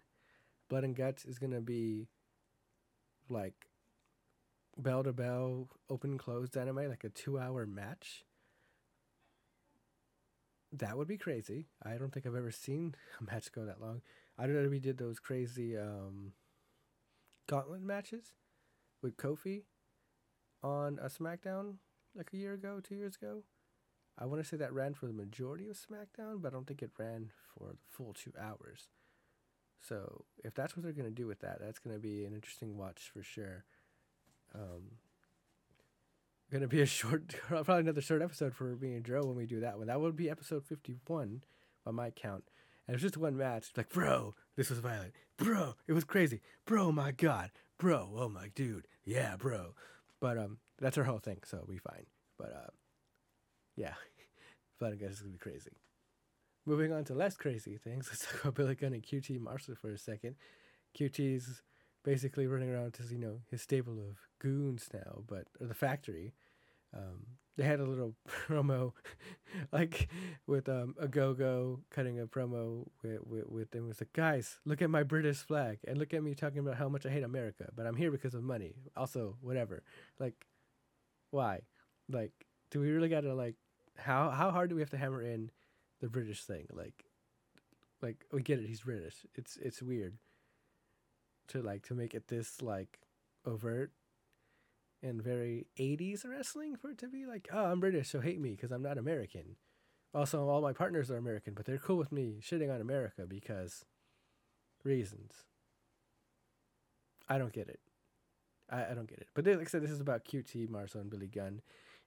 blood 0.69 0.83
and 0.83 0.95
guts 0.95 1.23
is 1.23 1.39
gonna 1.39 1.61
be 1.61 2.09
like 3.29 3.67
bell 4.77 5.03
to 5.03 5.13
bell, 5.13 5.68
open 5.89 6.18
close 6.18 6.50
dynamite, 6.50 6.89
like 6.89 7.03
a 7.03 7.10
two 7.10 7.39
hour 7.39 7.65
match. 7.65 8.24
That 10.72 10.98
would 10.98 11.08
be 11.08 11.18
crazy. 11.18 11.68
I 11.84 11.96
don't 11.98 12.12
think 12.12 12.25
I've 12.25 12.36
ever 12.36 12.51
seen 12.51 12.96
a 13.20 13.24
match 13.24 13.51
go 13.51 13.65
that 13.65 13.82
long. 13.82 14.01
I 14.38 14.48
don't 14.48 14.56
know 14.56 14.63
if 14.63 14.72
we 14.72 14.80
did 14.80 14.98
those 14.98 15.20
crazy 15.20 15.77
um, 15.77 16.34
gauntlet 17.48 17.82
matches 17.82 18.32
with 19.01 19.18
Kofi 19.18 19.63
on 20.63 20.98
a 21.01 21.08
SmackDown 21.08 21.75
like 22.15 22.32
a 22.34 22.38
year 22.38 22.53
ago, 22.53 22.80
two 22.82 22.96
years 22.96 23.15
ago. 23.15 23.44
I 24.18 24.25
want 24.25 24.42
to 24.42 24.48
say 24.48 24.58
that 24.58 24.74
ran 24.74 24.94
for 24.94 25.08
the 25.08 25.13
majority 25.13 25.70
of 25.70 25.75
SmackDown, 25.77 26.42
but 26.42 26.50
I 26.50 26.51
don't 26.51 26.68
think 26.68 26.82
it 26.82 26.92
ran 26.98 27.32
for 27.53 27.70
the 27.70 27.77
full 27.89 28.13
two 28.13 28.34
hours. 28.39 28.89
So 29.82 30.25
if 30.44 30.53
that's 30.53 30.75
what 30.75 30.84
they're 30.84 30.94
gonna 30.94 31.12
do 31.12 31.27
with 31.27 31.39
that, 31.39 31.60
that's 31.60 31.80
gonna 31.80 32.00
be 32.00 32.24
an 32.25 32.34
interesting 32.34 32.77
watch 32.77 33.12
for 33.13 33.22
sure. 33.24 33.65
Um, 34.55 34.98
gonna 36.51 36.67
be 36.67 36.81
a 36.81 36.86
short, 36.88 37.36
probably 37.48 37.79
another 37.79 38.01
short 38.01 38.22
episode 38.22 38.53
for 38.53 38.75
me 38.75 38.93
and 38.93 39.03
Joe 39.03 39.22
when 39.24 39.36
we 39.36 39.45
do 39.45 39.62
that 39.62 39.77
one. 39.77 39.88
That 39.88 40.00
would 40.00 40.15
be 40.15 40.29
episode 40.29 40.63
fifty-one 40.65 41.43
by 41.86 41.91
my 41.91 42.12
count, 42.12 42.43
and 42.88 42.93
it 42.93 42.95
was 42.95 43.01
just 43.01 43.17
one 43.17 43.38
match. 43.38 43.72
Like, 43.75 43.89
bro, 43.89 44.36
this 44.55 44.69
was 44.69 44.79
violent. 44.79 45.13
Bro, 45.38 45.75
it 45.88 45.93
was 45.93 46.03
crazy. 46.03 46.41
Bro, 46.65 46.91
my 46.91 47.12
god. 47.12 47.51
Bro, 47.79 48.12
oh 48.15 48.29
my 48.29 48.50
dude. 48.53 48.88
Yeah, 49.03 49.36
bro. 49.36 49.74
But 50.22 50.38
um, 50.38 50.57
that's 50.79 50.98
our 50.98 51.03
whole 51.03 51.17
thing, 51.19 51.39
so 51.43 51.57
it'll 51.57 51.67
be 51.67 51.77
fine. 51.77 52.05
But 52.38 52.53
uh, 52.53 52.72
yeah, 53.75 53.95
but 54.79 54.93
I 54.93 54.95
guess 54.95 55.12
it's 55.12 55.22
gonna 55.22 55.33
be 55.33 55.39
crazy. 55.39 55.72
Moving 56.65 56.93
on 56.93 57.03
to 57.05 57.13
less 57.13 57.36
crazy 57.36 57.77
things, 57.77 58.07
let's 58.12 58.25
talk 58.25 58.41
about 58.41 58.55
Billy 58.55 58.75
Gunn 58.75 58.93
and 58.93 59.03
QT 59.03 59.39
Marshall 59.39 59.75
for 59.75 59.91
a 59.91 59.98
second. 59.98 60.36
QT's 60.98 61.61
basically 62.03 62.48
running 62.48 62.70
around 62.70 62.94
to 62.96 63.03
you 63.03 63.18
know 63.18 63.42
his 63.50 63.61
stable 63.61 63.94
of 63.94 64.18
goons 64.39 64.89
now, 64.94 65.24
but 65.27 65.46
or 65.59 65.68
the 65.68 65.74
factory. 65.74 66.33
Um, 66.96 67.25
they 67.55 67.63
had 67.63 67.79
a 67.79 67.85
little 67.85 68.16
promo, 68.48 68.94
like 69.72 70.09
with 70.48 70.68
um, 70.70 70.96
Ogogo 71.01 71.79
cutting 71.92 72.20
a 72.20 72.25
promo 72.25 72.87
with 73.03 73.25
with, 73.25 73.48
with 73.48 73.72
them. 73.72 73.85
It 73.85 73.87
was 73.89 74.01
like, 74.01 74.13
guys, 74.13 74.59
look 74.66 74.81
at 74.81 74.89
my 74.89 75.03
British 75.03 75.37
flag 75.37 75.79
and 75.87 75.98
look 75.98 76.13
at 76.13 76.24
me 76.24 76.33
talking 76.33 76.59
about 76.59 76.77
how 76.77 76.89
much 76.89 77.05
I 77.05 77.09
hate 77.09 77.24
America, 77.24 77.70
but 77.75 77.85
I'm 77.85 77.96
here 77.96 78.11
because 78.11 78.33
of 78.33 78.44
money. 78.44 78.75
Also, 78.96 79.37
whatever. 79.42 79.83
Like, 80.20 80.46
why? 81.31 81.61
Like, 82.09 82.31
do 82.72 82.79
we 82.79 82.92
really 82.92 83.09
gotta 83.09 83.33
like? 83.33 83.55
How 83.96 84.31
how 84.31 84.51
hard 84.51 84.70
do 84.70 84.75
we 84.75 84.81
have 84.81 84.89
to 84.92 84.98
hammer 84.98 85.22
in 85.22 85.51
the 86.01 86.09
British 86.09 86.44
thing? 86.44 86.66
Like, 86.72 87.05
like 88.01 88.25
we 88.31 88.42
get 88.42 88.59
it. 88.59 88.68
He's 88.68 88.81
British. 88.81 89.25
It's 89.35 89.57
it's 89.57 89.81
weird 89.81 90.18
to 91.50 91.62
like 91.62 91.84
to 91.84 91.94
make 91.94 92.14
it 92.14 92.27
this 92.27 92.62
like 92.62 93.00
overt 93.46 93.92
and 95.01 95.22
very 95.22 95.68
80s 95.77 96.25
wrestling 96.25 96.75
for 96.75 96.92
it 96.92 96.98
to 97.00 97.08
be 97.08 97.25
like 97.25 97.50
oh 97.51 97.66
i'm 97.66 97.79
british 97.79 98.10
so 98.10 98.22
hate 98.22 98.40
me 98.40 98.51
because 98.51 98.72
i'm 98.72 98.84
not 98.84 98.98
american. 98.98 99.58
Also 100.14 100.48
all 100.48 100.62
my 100.62 100.74
partners 100.74 101.10
are 101.12 101.18
american 101.18 101.53
but 101.53 101.66
they're 101.66 101.77
cool 101.77 101.98
with 101.98 102.12
me 102.12 102.40
shitting 102.42 102.74
on 102.74 102.82
america 102.82 103.25
because 103.27 103.86
reasons. 104.84 105.34
I 107.29 107.38
don't 107.38 107.53
get 107.53 107.70
it. 107.70 107.79
I, 108.70 108.92
I 108.92 108.94
don't 108.94 109.08
get 109.08 109.20
it. 109.20 109.27
But 109.34 109.46
like 109.46 109.60
i 109.60 109.64
said 109.64 109.82
this 109.82 109.92
is 109.92 110.01
about 110.01 110.25
qt 110.25 110.70
marshall 110.70 111.01
and 111.01 111.10
billy 111.10 111.27
gunn. 111.27 111.62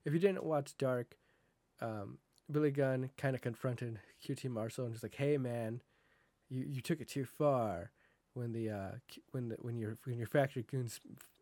If 0.04 0.12
you 0.12 0.18
didn't 0.18 0.44
watch 0.44 0.76
dark 0.78 1.16
um, 1.80 2.18
billy 2.50 2.70
gunn 2.70 3.10
kind 3.16 3.34
of 3.34 3.42
confronted 3.42 3.98
qt 4.24 4.48
marshall 4.48 4.84
and 4.84 4.92
was 4.92 5.02
like 5.02 5.16
hey 5.16 5.36
man 5.36 5.82
you, 6.48 6.64
you 6.66 6.80
took 6.80 7.00
it 7.00 7.08
too 7.08 7.24
far 7.24 7.90
when 8.36 8.52
the 8.52 8.70
uh 8.70 8.90
when 9.32 9.48
the, 9.48 9.56
when 9.60 9.78
your 9.78 9.96
when 10.04 10.18
your 10.18 10.26
factory 10.26 10.64
goons 10.70 11.00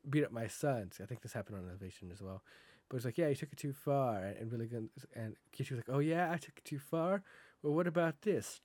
beat 0.08 0.24
up 0.24 0.30
my 0.30 0.46
sons. 0.46 1.00
I 1.02 1.06
think 1.06 1.22
this 1.22 1.32
happened 1.32 1.58
on 1.58 1.68
Elevation 1.68 2.10
as 2.12 2.22
well. 2.22 2.42
But 2.88 2.96
it's 2.96 3.04
like, 3.06 3.18
yeah, 3.18 3.28
you 3.28 3.34
took 3.34 3.52
it 3.52 3.58
too 3.58 3.72
far, 3.72 4.18
and, 4.18 4.36
and 4.36 4.52
really 4.52 4.66
good. 4.66 4.88
And 5.14 5.36
Kishi 5.56 5.70
was 5.70 5.78
like, 5.78 5.88
oh 5.88 5.98
yeah, 5.98 6.30
I 6.30 6.36
took 6.36 6.58
it 6.58 6.64
too 6.64 6.78
far. 6.78 7.22
Well, 7.62 7.72
what 7.72 7.86
about 7.86 8.22
this? 8.22 8.60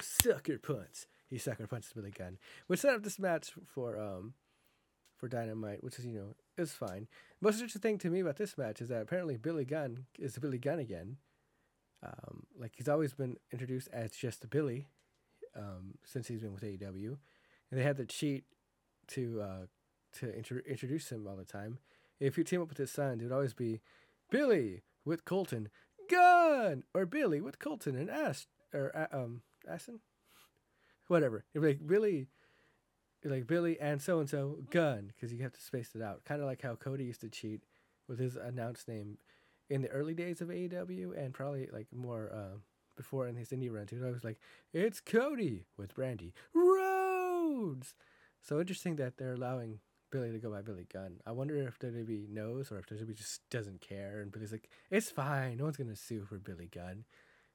Sucker 0.00 0.58
punch. 0.58 1.06
He 1.28 1.38
sucker 1.38 1.66
punched 1.66 1.94
Billy 1.94 2.10
Gunn, 2.10 2.38
which 2.66 2.80
set 2.80 2.94
up 2.94 3.02
this 3.02 3.18
match 3.18 3.52
for 3.66 3.98
um 3.98 4.34
for 5.16 5.28
Dynamite, 5.28 5.82
which 5.82 5.98
is 5.98 6.06
you 6.06 6.12
know 6.12 6.34
is 6.58 6.72
fine. 6.72 7.08
Most 7.40 7.54
interesting 7.54 7.80
thing 7.80 7.98
to 7.98 8.10
me 8.10 8.20
about 8.20 8.36
this 8.36 8.58
match 8.58 8.82
is 8.82 8.88
that 8.88 9.02
apparently 9.02 9.36
Billy 9.36 9.64
Gunn 9.64 10.06
is 10.18 10.36
Billy 10.38 10.58
Gunn 10.58 10.78
again. 10.78 11.16
Um, 12.02 12.44
like 12.58 12.72
he's 12.76 12.88
always 12.88 13.12
been 13.12 13.36
introduced 13.52 13.88
as 13.92 14.12
just 14.12 14.48
Billy, 14.50 14.88
um, 15.54 15.94
since 16.04 16.28
he's 16.28 16.40
been 16.40 16.54
with 16.54 16.62
AEW 16.62 17.18
and 17.70 17.78
they 17.78 17.84
had 17.84 17.96
to 17.96 18.04
cheat 18.04 18.44
to 19.08 19.40
uh, 19.40 19.66
to 20.18 20.36
inter- 20.36 20.62
introduce 20.66 21.10
him 21.10 21.26
all 21.26 21.36
the 21.36 21.44
time. 21.44 21.78
If 22.18 22.36
you 22.36 22.44
team 22.44 22.62
up 22.62 22.68
with 22.68 22.78
his 22.78 22.90
son, 22.90 23.20
it 23.20 23.24
would 23.24 23.32
always 23.32 23.54
be 23.54 23.80
Billy 24.30 24.82
with 25.04 25.24
Colton, 25.24 25.68
Gunn, 26.10 26.84
or 26.94 27.06
Billy 27.06 27.40
with 27.40 27.58
Colton 27.58 27.96
and 27.96 28.10
Ash 28.10 28.46
or 28.74 28.94
uh, 28.96 29.16
um 29.16 29.42
Austin, 29.70 30.00
whatever. 31.08 31.44
It'd 31.54 31.62
be 31.62 31.68
like 31.68 31.86
Billy, 31.86 32.26
like 33.24 33.46
Billy 33.46 33.78
and 33.80 34.00
so 34.00 34.20
and 34.20 34.28
so 34.28 34.58
Gunn 34.70 35.12
because 35.14 35.32
you 35.32 35.42
have 35.42 35.52
to 35.52 35.60
space 35.60 35.90
it 35.94 36.02
out. 36.02 36.24
Kind 36.24 36.40
of 36.40 36.46
like 36.46 36.62
how 36.62 36.74
Cody 36.74 37.04
used 37.04 37.20
to 37.22 37.28
cheat 37.28 37.62
with 38.08 38.18
his 38.18 38.36
announced 38.36 38.88
name 38.88 39.18
in 39.68 39.82
the 39.82 39.88
early 39.88 40.14
days 40.14 40.40
of 40.40 40.48
AEW 40.48 41.16
and 41.16 41.32
probably 41.32 41.68
like 41.72 41.86
more 41.92 42.30
uh, 42.34 42.58
before 42.96 43.28
in 43.28 43.36
his 43.36 43.50
indie 43.50 43.72
run 43.72 43.86
too. 43.86 44.02
I 44.04 44.10
was 44.10 44.24
like, 44.24 44.38
it's 44.72 45.00
Cody 45.00 45.64
with 45.78 45.94
Brandi. 45.94 46.32
Rhodes. 47.60 47.94
So 48.42 48.60
interesting 48.60 48.96
that 48.96 49.18
they're 49.18 49.34
allowing 49.34 49.80
Billy 50.10 50.32
to 50.32 50.38
go 50.38 50.50
by 50.50 50.62
Billy 50.62 50.86
Gunn. 50.92 51.20
I 51.26 51.32
wonder 51.32 51.56
if 51.56 51.78
WWE 51.78 52.28
knows 52.28 52.72
or 52.72 52.78
if 52.78 52.86
WWE 52.86 53.14
just 53.14 53.48
doesn't 53.50 53.80
care. 53.80 54.20
And 54.20 54.32
Billy's 54.32 54.52
like, 54.52 54.68
it's 54.90 55.10
fine. 55.10 55.58
No 55.58 55.64
one's 55.64 55.76
gonna 55.76 55.96
sue 55.96 56.24
for 56.24 56.38
Billy 56.38 56.68
Gunn. 56.72 57.04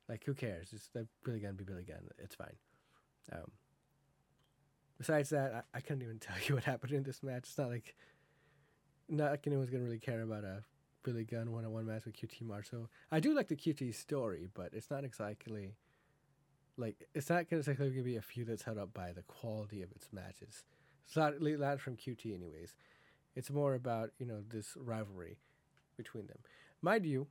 Like, 0.08 0.24
who 0.26 0.34
cares? 0.34 0.70
Just 0.70 0.90
let 0.94 1.06
Billy 1.24 1.40
Gunn 1.40 1.56
be 1.56 1.64
Billy 1.64 1.84
Gunn. 1.84 2.08
It's 2.20 2.36
fine. 2.36 2.56
Um, 3.32 3.52
besides 4.98 5.32
that, 5.32 5.66
I, 5.74 5.78
I 5.78 5.82
couldn't 5.82 6.04
even 6.04 6.20
tell 6.20 6.36
you 6.48 6.56
what 6.56 6.64
happened 6.64 6.94
in 6.94 7.04
this 7.04 7.24
match. 7.24 7.44
It's 7.48 7.58
not 7.58 7.70
like 7.70 7.96
not 9.08 9.32
like 9.32 9.48
anyone's 9.48 9.70
gonna 9.70 9.84
really 9.84 10.00
care 10.00 10.22
about 10.22 10.44
a 10.44 10.64
Billy 11.04 11.24
Gunn 11.24 11.52
one 11.52 11.66
on 11.66 11.72
one 11.72 11.86
match 11.86 12.06
with 12.06 12.16
QT 12.16 12.42
Marshall. 12.42 12.90
I 13.12 13.20
do 13.20 13.34
like 13.34 13.48
the 13.48 13.56
QT 13.56 13.94
story, 13.94 14.48
but 14.54 14.70
it's 14.74 14.90
not 14.90 15.04
exactly 15.04 15.76
like 16.78 17.08
it's 17.14 17.30
not 17.30 17.50
going 17.50 17.64
to 17.64 18.04
be 18.04 18.18
a 18.18 18.22
feud 18.22 18.48
that's 18.48 18.64
held 18.64 18.78
up 18.78 18.94
by 18.94 19.12
the 19.12 19.24
quality 19.24 19.82
of 19.82 19.92
its 19.92 20.10
matches. 20.12 20.64
It's 21.06 21.16
not 21.16 21.34
not 21.42 21.80
from 21.80 21.96
QT, 21.96 22.34
anyways. 22.34 22.76
It's 23.36 23.52
more 23.52 23.76
about 23.76 24.12
you 24.18 24.26
know 24.26 24.42
this 24.48 24.76
rivalry 24.76 25.38
between 25.98 26.28
them. 26.28 26.40
Mind 26.82 27.06
you, 27.06 27.28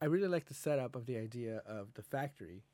I 0.00 0.06
really 0.06 0.28
like 0.28 0.46
the 0.46 0.54
setup 0.54 0.96
of 0.96 1.06
the 1.06 1.16
idea 1.16 1.62
of 1.66 1.94
the 1.94 2.02
factory, 2.02 2.64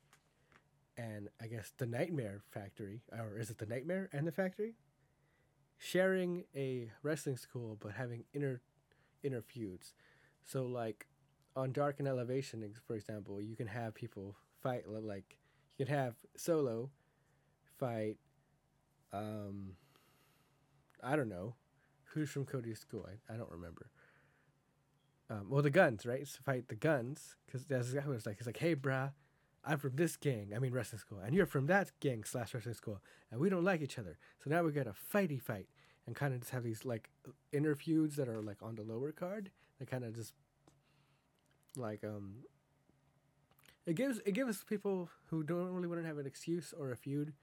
and 0.97 1.29
I 1.41 1.47
guess 1.47 1.71
the 1.77 1.85
Nightmare 1.85 2.41
Factory, 2.51 3.01
or 3.11 3.37
is 3.37 3.49
it 3.49 3.57
the 3.57 3.65
Nightmare 3.65 4.09
and 4.11 4.27
the 4.27 4.31
Factory, 4.31 4.73
sharing 5.77 6.43
a 6.55 6.91
wrestling 7.01 7.37
school 7.37 7.77
but 7.79 7.93
having 7.93 8.25
inner 8.33 8.61
inner 9.23 9.41
feuds. 9.41 9.93
So 10.43 10.65
like 10.65 11.07
on 11.55 11.71
Dark 11.71 11.99
and 11.99 12.07
Elevation, 12.07 12.69
for 12.85 12.95
example, 12.95 13.41
you 13.41 13.55
can 13.55 13.67
have 13.67 13.93
people 13.93 14.35
fight 14.61 14.83
like 14.87 15.37
you 15.77 15.85
can 15.85 15.95
have 15.95 16.15
Solow 16.37 16.89
fight. 17.77 18.17
Um, 19.11 19.73
I 21.03 21.15
don't 21.15 21.29
know, 21.29 21.55
who's 22.13 22.29
from 22.29 22.45
Cody's 22.45 22.79
school? 22.79 23.07
I, 23.07 23.33
I 23.33 23.37
don't 23.37 23.51
remember. 23.51 23.89
Um, 25.29 25.47
well, 25.49 25.61
the 25.61 25.69
Gunns, 25.69 26.05
right? 26.05 26.27
So 26.27 26.39
fight 26.45 26.67
the 26.67 26.75
Gunns 26.75 27.35
because 27.45 27.65
that's 27.65 27.93
what 27.93 28.15
it's 28.15 28.25
like. 28.25 28.37
It's 28.37 28.45
like, 28.47 28.57
hey, 28.57 28.75
brah, 28.75 29.11
I'm 29.65 29.77
from 29.79 29.95
this 29.95 30.17
gang. 30.17 30.51
I 30.55 30.59
mean 30.59 30.73
wrestling 30.73 30.99
school, 30.99 31.19
and 31.19 31.33
you're 31.33 31.45
from 31.45 31.67
that 31.67 31.91
gang 31.99 32.23
slash 32.23 32.53
wrestling 32.53 32.75
school, 32.75 33.01
and 33.31 33.39
we 33.39 33.49
don't 33.49 33.63
like 33.63 33.81
each 33.81 33.97
other. 33.97 34.17
So 34.43 34.49
now 34.49 34.63
we 34.63 34.71
got 34.71 34.87
a 34.87 34.93
fighty 34.93 35.41
fight, 35.41 35.67
and 36.05 36.15
kind 36.15 36.33
of 36.33 36.41
just 36.41 36.51
have 36.51 36.63
these 36.63 36.85
like 36.85 37.09
inner 37.51 37.75
feuds 37.75 38.15
that 38.17 38.27
are 38.27 38.41
like 38.41 38.61
on 38.61 38.75
the 38.75 38.83
lower 38.83 39.11
card. 39.11 39.51
That 39.79 39.89
kind 39.89 40.03
of 40.03 40.13
just 40.13 40.33
like 41.75 42.03
um. 42.03 42.43
It 43.85 43.95
gives 43.95 44.19
it 44.25 44.31
gives 44.31 44.63
people 44.63 45.09
who 45.29 45.43
don't 45.43 45.73
really 45.73 45.87
want 45.87 46.01
to 46.01 46.07
have 46.07 46.17
an 46.17 46.25
excuse 46.25 46.73
or 46.77 46.91
a 46.91 46.95
feud, 46.95 47.33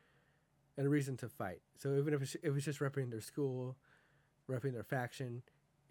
and 0.76 0.87
a 0.87 0.90
reason 0.90 1.16
to 1.18 1.29
fight. 1.29 1.61
So 1.76 1.96
even 1.96 2.14
if 2.14 2.22
it's, 2.22 2.37
if 2.42 2.57
it's 2.57 2.64
just 2.64 2.81
repping 2.81 3.11
their 3.11 3.20
school, 3.20 3.76
repping 4.48 4.72
their 4.72 4.83
faction, 4.83 5.42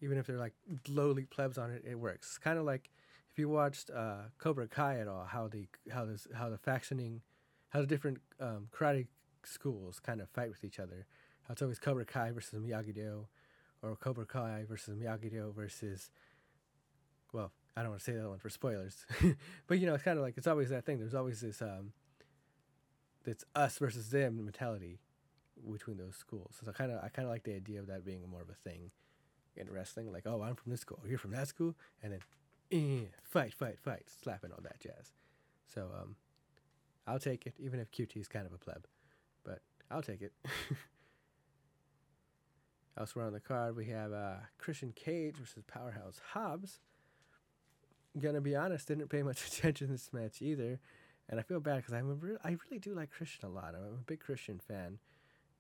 even 0.01 0.17
if 0.17 0.27
they're 0.27 0.38
like 0.38 0.53
lowly 0.88 1.25
plebs 1.25 1.57
on 1.57 1.71
it, 1.71 1.83
it 1.88 1.99
works. 1.99 2.38
Kind 2.38 2.57
of 2.57 2.65
like 2.65 2.89
if 3.29 3.38
you 3.38 3.49
watched 3.49 3.91
uh, 3.91 4.29
Cobra 4.38 4.67
Kai 4.67 4.99
at 4.99 5.07
all, 5.07 5.25
how 5.25 5.47
the 5.47 5.67
how 5.91 6.05
this 6.05 6.27
how 6.33 6.49
the 6.49 6.57
factioning, 6.57 7.21
how 7.69 7.81
the 7.81 7.88
different 7.88 8.19
um, 8.39 8.67
karate 8.75 9.07
schools 9.43 9.99
kind 9.99 10.21
of 10.21 10.29
fight 10.29 10.49
with 10.49 10.63
each 10.63 10.79
other. 10.79 11.05
How 11.47 11.53
it's 11.53 11.62
always 11.62 11.79
Cobra 11.79 12.05
Kai 12.05 12.31
versus 12.31 12.59
Miyagi 12.59 12.93
Do, 12.93 13.27
or 13.81 13.95
Cobra 13.95 14.25
Kai 14.25 14.65
versus 14.67 14.95
Miyagi 14.97 15.29
Do 15.29 15.53
versus. 15.55 16.09
Well, 17.31 17.51
I 17.75 17.82
don't 17.82 17.91
want 17.91 18.01
to 18.01 18.12
say 18.12 18.17
that 18.17 18.27
one 18.27 18.39
for 18.39 18.49
spoilers, 18.49 19.05
but 19.67 19.79
you 19.79 19.86
know 19.86 19.93
it's 19.93 20.03
kind 20.03 20.17
of 20.17 20.23
like 20.23 20.38
it's 20.38 20.47
always 20.47 20.69
that 20.69 20.86
thing. 20.86 20.99
There's 20.99 21.15
always 21.15 21.41
this 21.41 21.62
um. 21.62 21.93
It's 23.25 23.43
us 23.53 23.77
versus 23.77 24.10
them 24.10 24.43
mentality 24.43 24.99
between 25.71 25.97
those 25.97 26.15
schools. 26.15 26.55
So 26.60 26.69
I 26.69 26.73
kind 26.73 26.91
of 26.91 27.03
I 27.03 27.10
kind 27.10 27.25
of 27.27 27.32
like 27.32 27.43
the 27.43 27.55
idea 27.55 27.79
of 27.79 27.88
that 27.88 28.05
being 28.05 28.27
more 28.29 28.41
of 28.41 28.49
a 28.49 28.69
thing 28.69 28.91
in 29.55 29.71
wrestling. 29.71 30.12
Like, 30.12 30.25
oh, 30.25 30.41
I'm 30.41 30.55
from 30.55 30.71
this 30.71 30.82
school, 30.82 30.99
you're 31.08 31.17
from 31.17 31.32
that 31.32 31.47
school, 31.47 31.75
and 32.01 32.13
then 32.13 32.19
eh, 32.71 33.08
fight, 33.23 33.53
fight, 33.53 33.79
fight, 33.79 34.03
slapping 34.23 34.51
all 34.51 34.62
that 34.63 34.79
jazz. 34.79 35.13
So 35.73 35.89
um, 36.01 36.15
I'll 37.05 37.19
take 37.19 37.45
it, 37.45 37.53
even 37.60 37.79
if 37.79 37.91
QT 37.91 38.17
is 38.17 38.27
kind 38.27 38.45
of 38.45 38.53
a 38.53 38.58
pleb, 38.58 38.86
but 39.43 39.62
I'll 39.91 40.01
take 40.01 40.21
it. 40.21 40.34
Elsewhere 42.97 43.25
on 43.25 43.34
the 43.34 43.39
card, 43.39 43.75
we 43.75 43.86
have 43.86 44.12
uh, 44.12 44.36
Christian 44.58 44.91
Cage 44.93 45.38
versus 45.38 45.63
Powerhouse 45.67 46.19
Hobbs. 46.34 46.79
Gonna 48.17 48.41
be 48.41 48.56
honest, 48.56 48.88
didn't 48.88 49.10
pay 49.10 49.24
much 49.24 49.45
attention 49.48 49.88
to 49.88 49.93
this 49.93 50.10
match 50.13 50.41
either, 50.41 50.80
and 51.28 51.39
I 51.39 51.43
feel 51.43 51.60
bad 51.60 51.78
because 51.78 51.93
I'm 51.93 52.19
re- 52.19 52.38
I 52.43 52.58
really 52.65 52.80
do 52.80 52.93
like 52.93 53.12
Christian 53.12 53.48
a 53.48 53.52
lot. 53.52 53.76
I'm 53.76 53.84
a 53.84 54.04
big 54.06 54.19
Christian 54.19 54.60
fan. 54.60 55.00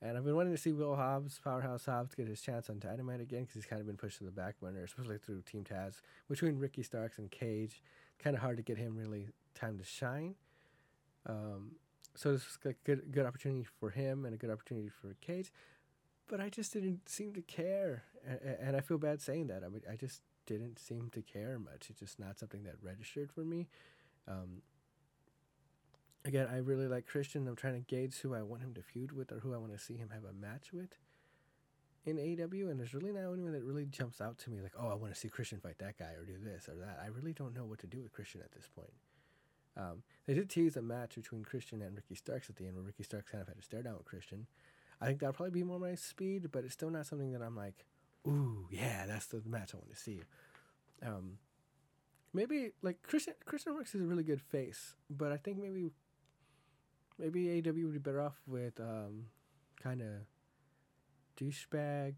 And 0.01 0.17
I've 0.17 0.23
been 0.23 0.35
wanting 0.35 0.53
to 0.53 0.61
see 0.61 0.71
Will 0.71 0.95
Hobbs, 0.95 1.41
Powerhouse 1.43 1.85
Hobbs, 1.85 2.15
get 2.15 2.27
his 2.27 2.41
chance 2.41 2.69
on 2.69 2.79
Dynamite 2.79 3.19
again 3.19 3.41
because 3.41 3.55
he's 3.55 3.65
kind 3.65 3.81
of 3.81 3.85
been 3.85 3.97
pushed 3.97 4.19
to 4.19 4.23
the 4.23 4.31
back 4.31 4.57
burner, 4.61 4.83
especially 4.83 5.17
through 5.17 5.41
Team 5.41 5.65
Taz. 5.65 5.95
Between 6.29 6.57
Ricky 6.57 6.83
Starks 6.83 7.17
and 7.17 7.29
Cage, 7.29 7.81
kind 8.17 8.33
of 8.33 8.41
hard 8.41 8.55
to 8.57 8.63
get 8.63 8.77
him 8.77 8.95
really 8.95 9.27
time 9.55 9.77
to 9.77 9.83
shine. 9.83 10.35
Um, 11.25 11.71
so 12.15 12.31
this 12.31 12.45
was 12.45 12.57
a 12.65 12.73
good, 12.85 13.11
good 13.11 13.25
opportunity 13.25 13.65
for 13.79 13.89
him 13.89 14.23
and 14.23 14.33
a 14.33 14.37
good 14.37 14.49
opportunity 14.49 14.87
for 14.89 15.15
Cage. 15.19 15.51
But 16.29 16.39
I 16.39 16.47
just 16.47 16.71
didn't 16.71 17.09
seem 17.09 17.33
to 17.33 17.41
care. 17.41 18.03
And, 18.25 18.39
and 18.61 18.77
I 18.77 18.79
feel 18.79 18.99
bad 18.99 19.21
saying 19.21 19.47
that. 19.47 19.63
I, 19.65 19.67
mean, 19.67 19.81
I 19.91 19.97
just 19.97 20.21
didn't 20.57 20.79
seem 20.79 21.09
to 21.11 21.21
care 21.21 21.59
much. 21.59 21.89
It's 21.89 21.99
just 21.99 22.19
not 22.19 22.39
something 22.39 22.63
that 22.63 22.75
registered 22.81 23.31
for 23.31 23.41
me. 23.41 23.67
Um, 24.27 24.61
again, 26.25 26.47
I 26.51 26.57
really 26.57 26.87
like 26.87 27.07
Christian. 27.07 27.47
I'm 27.47 27.55
trying 27.55 27.75
to 27.75 27.79
gauge 27.95 28.17
who 28.17 28.33
I 28.33 28.41
want 28.41 28.61
him 28.61 28.73
to 28.73 28.81
feud 28.81 29.11
with 29.11 29.31
or 29.31 29.39
who 29.39 29.53
I 29.53 29.57
want 29.57 29.73
to 29.73 29.79
see 29.79 29.95
him 29.97 30.09
have 30.13 30.23
a 30.23 30.33
match 30.33 30.71
with 30.73 30.97
in 32.05 32.17
AEW. 32.17 32.69
And 32.69 32.79
there's 32.79 32.93
really 32.93 33.11
not 33.11 33.31
anyone 33.31 33.53
that 33.53 33.63
really 33.63 33.85
jumps 33.85 34.21
out 34.21 34.37
to 34.39 34.49
me 34.49 34.61
like, 34.61 34.73
oh, 34.79 34.89
I 34.89 34.95
want 34.95 35.13
to 35.13 35.19
see 35.19 35.29
Christian 35.29 35.59
fight 35.59 35.79
that 35.79 35.97
guy 35.97 36.13
or 36.17 36.25
do 36.25 36.37
this 36.43 36.67
or 36.67 36.75
that. 36.75 36.99
I 37.03 37.07
really 37.07 37.33
don't 37.33 37.55
know 37.55 37.65
what 37.65 37.79
to 37.79 37.87
do 37.87 38.01
with 38.01 38.13
Christian 38.13 38.41
at 38.41 38.51
this 38.51 38.67
point. 38.73 38.93
Um, 39.77 40.03
they 40.25 40.33
did 40.33 40.49
tease 40.49 40.75
a 40.75 40.81
match 40.81 41.15
between 41.15 41.43
Christian 41.43 41.81
and 41.81 41.95
Ricky 41.95 42.15
Starks 42.15 42.49
at 42.49 42.57
the 42.57 42.65
end 42.65 42.75
where 42.75 42.83
Ricky 42.83 43.03
Starks 43.03 43.31
kind 43.31 43.41
of 43.41 43.47
had 43.47 43.57
to 43.57 43.63
stare 43.63 43.81
down 43.81 43.95
with 43.95 44.05
Christian. 44.05 44.47
I 45.01 45.05
think 45.05 45.19
that'll 45.19 45.33
probably 45.33 45.51
be 45.51 45.63
more 45.63 45.79
my 45.79 45.95
speed, 45.95 46.49
but 46.51 46.65
it's 46.65 46.73
still 46.73 46.89
not 46.89 47.05
something 47.05 47.31
that 47.31 47.41
I'm 47.41 47.55
like, 47.55 47.85
ooh, 48.27 48.67
yeah, 48.71 49.05
that's 49.07 49.27
the 49.27 49.41
match 49.45 49.73
I 49.73 49.77
want 49.77 49.91
to 49.91 49.99
see. 49.99 50.21
Um, 51.05 51.37
maybe 52.33 52.71
like 52.81 53.01
Christian 53.03 53.33
Christian 53.45 53.73
Works 53.73 53.95
is 53.95 54.01
a 54.01 54.05
really 54.05 54.23
good 54.23 54.41
face, 54.41 54.95
but 55.09 55.31
I 55.31 55.37
think 55.37 55.57
maybe 55.57 55.91
maybe 57.17 57.49
AW 57.49 57.71
would 57.71 57.93
be 57.93 57.99
better 57.99 58.21
off 58.21 58.39
with 58.47 58.79
um, 58.79 59.25
kind 59.81 60.01
of 60.01 60.07
douchebag, 61.39 62.15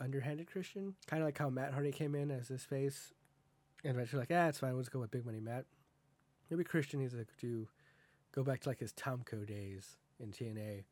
underhanded 0.00 0.50
Christian. 0.50 0.94
Kind 1.06 1.22
of 1.22 1.26
like 1.26 1.38
how 1.38 1.50
Matt 1.50 1.72
Hardy 1.72 1.92
came 1.92 2.14
in 2.14 2.30
as 2.30 2.48
this 2.48 2.64
face, 2.64 3.12
and 3.84 3.94
eventually 3.94 4.20
like, 4.20 4.30
ah, 4.32 4.48
it's 4.48 4.58
fine. 4.58 4.76
Just 4.78 4.92
go 4.92 5.00
with 5.00 5.10
Big 5.10 5.26
Money 5.26 5.40
Matt. 5.40 5.66
Maybe 6.50 6.64
Christian 6.64 7.00
needs 7.00 7.12
to 7.12 7.24
do 7.38 7.68
go 8.32 8.42
back 8.42 8.60
to 8.60 8.68
like 8.68 8.78
his 8.78 8.92
Tomko 8.92 9.46
days 9.46 9.96
in 10.18 10.30
TNA 10.30 10.84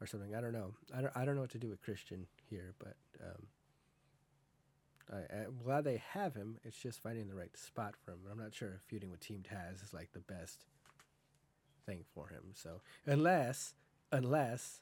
or 0.00 0.06
something. 0.06 0.34
I 0.34 0.40
don't 0.40 0.52
know. 0.52 0.74
I 0.94 1.00
don't. 1.00 1.16
I 1.16 1.24
don't 1.24 1.34
know 1.34 1.42
what 1.42 1.50
to 1.50 1.58
do 1.58 1.68
with 1.68 1.82
Christian 1.82 2.26
here, 2.48 2.74
but 2.78 2.96
um, 3.22 3.46
I, 5.12 5.44
I'm 5.44 5.58
glad 5.62 5.84
they 5.84 6.02
have 6.12 6.34
him. 6.34 6.58
It's 6.64 6.76
just 6.76 7.02
finding 7.02 7.28
the 7.28 7.34
right 7.34 7.56
spot 7.56 7.94
for 8.02 8.12
him. 8.12 8.20
I'm 8.30 8.38
not 8.38 8.54
sure 8.54 8.70
if 8.74 8.82
feuding 8.82 9.10
with 9.10 9.20
Team 9.20 9.42
Taz 9.42 9.82
is 9.82 9.92
like 9.92 10.12
the 10.12 10.20
best 10.20 10.64
thing 11.84 12.04
for 12.14 12.28
him. 12.28 12.52
So 12.54 12.80
unless, 13.06 13.74
unless, 14.10 14.80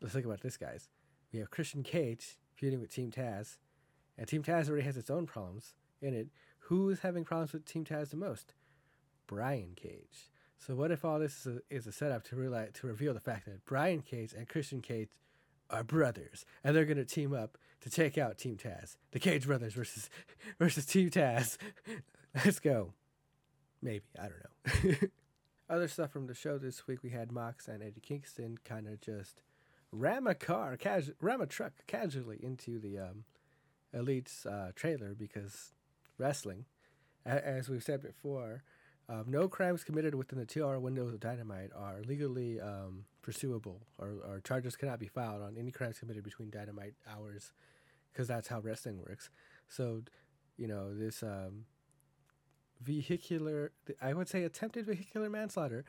let's 0.00 0.14
think 0.14 0.26
about 0.26 0.42
this, 0.42 0.56
guys. 0.56 0.88
We 1.32 1.38
have 1.38 1.50
Christian 1.50 1.82
Cage 1.82 2.38
feuding 2.54 2.80
with 2.80 2.92
Team 2.92 3.10
Taz, 3.10 3.58
and 4.16 4.26
Team 4.26 4.42
Taz 4.42 4.68
already 4.68 4.84
has 4.84 4.96
its 4.96 5.10
own 5.10 5.26
problems 5.26 5.74
in 6.00 6.14
it. 6.14 6.28
Who 6.60 6.90
is 6.90 7.00
having 7.00 7.24
problems 7.24 7.52
with 7.52 7.64
Team 7.64 7.84
Taz 7.84 8.10
the 8.10 8.16
most? 8.16 8.54
Brian 9.26 9.74
Cage. 9.76 10.30
So 10.58 10.74
what 10.74 10.90
if 10.90 11.04
all 11.04 11.18
this 11.18 11.46
is 11.46 11.56
a, 11.56 11.74
is 11.74 11.86
a 11.86 11.92
setup 11.92 12.24
to 12.24 12.36
realize 12.36 12.70
to 12.74 12.86
reveal 12.86 13.14
the 13.14 13.20
fact 13.20 13.44
that 13.46 13.64
Brian 13.64 14.02
Cage 14.02 14.32
and 14.32 14.48
Christian 14.48 14.80
Cage 14.80 15.10
are 15.70 15.84
brothers, 15.84 16.44
and 16.62 16.74
they're 16.74 16.86
to 16.86 17.04
team 17.04 17.32
up 17.32 17.58
to 17.80 17.90
take 17.90 18.18
out 18.18 18.38
Team 18.38 18.56
Taz, 18.56 18.96
the 19.12 19.18
Cage 19.18 19.46
brothers 19.46 19.74
versus 19.74 20.10
versus 20.58 20.86
Team 20.86 21.10
Taz. 21.10 21.56
Let's 22.44 22.58
go. 22.58 22.92
Maybe 23.82 24.04
I 24.18 24.28
don't 24.28 24.92
know. 24.92 25.08
Other 25.68 25.88
stuff 25.88 26.12
from 26.12 26.26
the 26.26 26.34
show 26.34 26.58
this 26.58 26.86
week, 26.86 27.02
we 27.02 27.10
had 27.10 27.32
Mox 27.32 27.66
and 27.66 27.82
Eddie 27.82 28.00
Kingston 28.00 28.58
kind 28.64 28.86
of 28.86 29.00
just 29.00 29.42
ram 29.90 30.26
a 30.26 30.34
car, 30.34 30.76
casu- 30.76 31.14
ram 31.20 31.40
a 31.40 31.46
truck 31.46 31.72
casually 31.86 32.38
into 32.40 32.78
the 32.78 32.98
um, 32.98 33.24
Elite's 33.92 34.46
uh, 34.46 34.70
trailer 34.76 35.14
because 35.14 35.72
wrestling, 36.18 36.66
as 37.24 37.68
we've 37.68 37.82
said 37.82 38.02
before, 38.02 38.62
um, 39.08 39.24
no 39.28 39.48
crimes 39.48 39.84
committed 39.84 40.14
within 40.14 40.38
the 40.38 40.44
two-hour 40.44 40.80
window 40.80 41.06
of 41.06 41.20
Dynamite 41.20 41.70
are 41.76 42.00
legally 42.06 42.60
um, 42.60 43.04
pursuable, 43.22 43.82
or, 43.98 44.14
or 44.26 44.40
charges 44.40 44.74
cannot 44.74 44.98
be 44.98 45.06
filed 45.06 45.42
on 45.42 45.56
any 45.56 45.70
crimes 45.70 45.98
committed 45.98 46.24
between 46.24 46.50
Dynamite 46.50 46.94
hours, 47.08 47.52
because 48.12 48.26
that's 48.26 48.48
how 48.48 48.60
wrestling 48.60 48.98
works. 48.98 49.30
So, 49.68 50.02
you 50.56 50.66
know, 50.66 50.92
this 50.92 51.22
um, 51.22 51.66
vehicular, 52.82 53.72
I 54.02 54.12
would 54.12 54.28
say 54.28 54.42
attempted 54.42 54.86
vehicular 54.86 55.30
manslaughter 55.30 55.84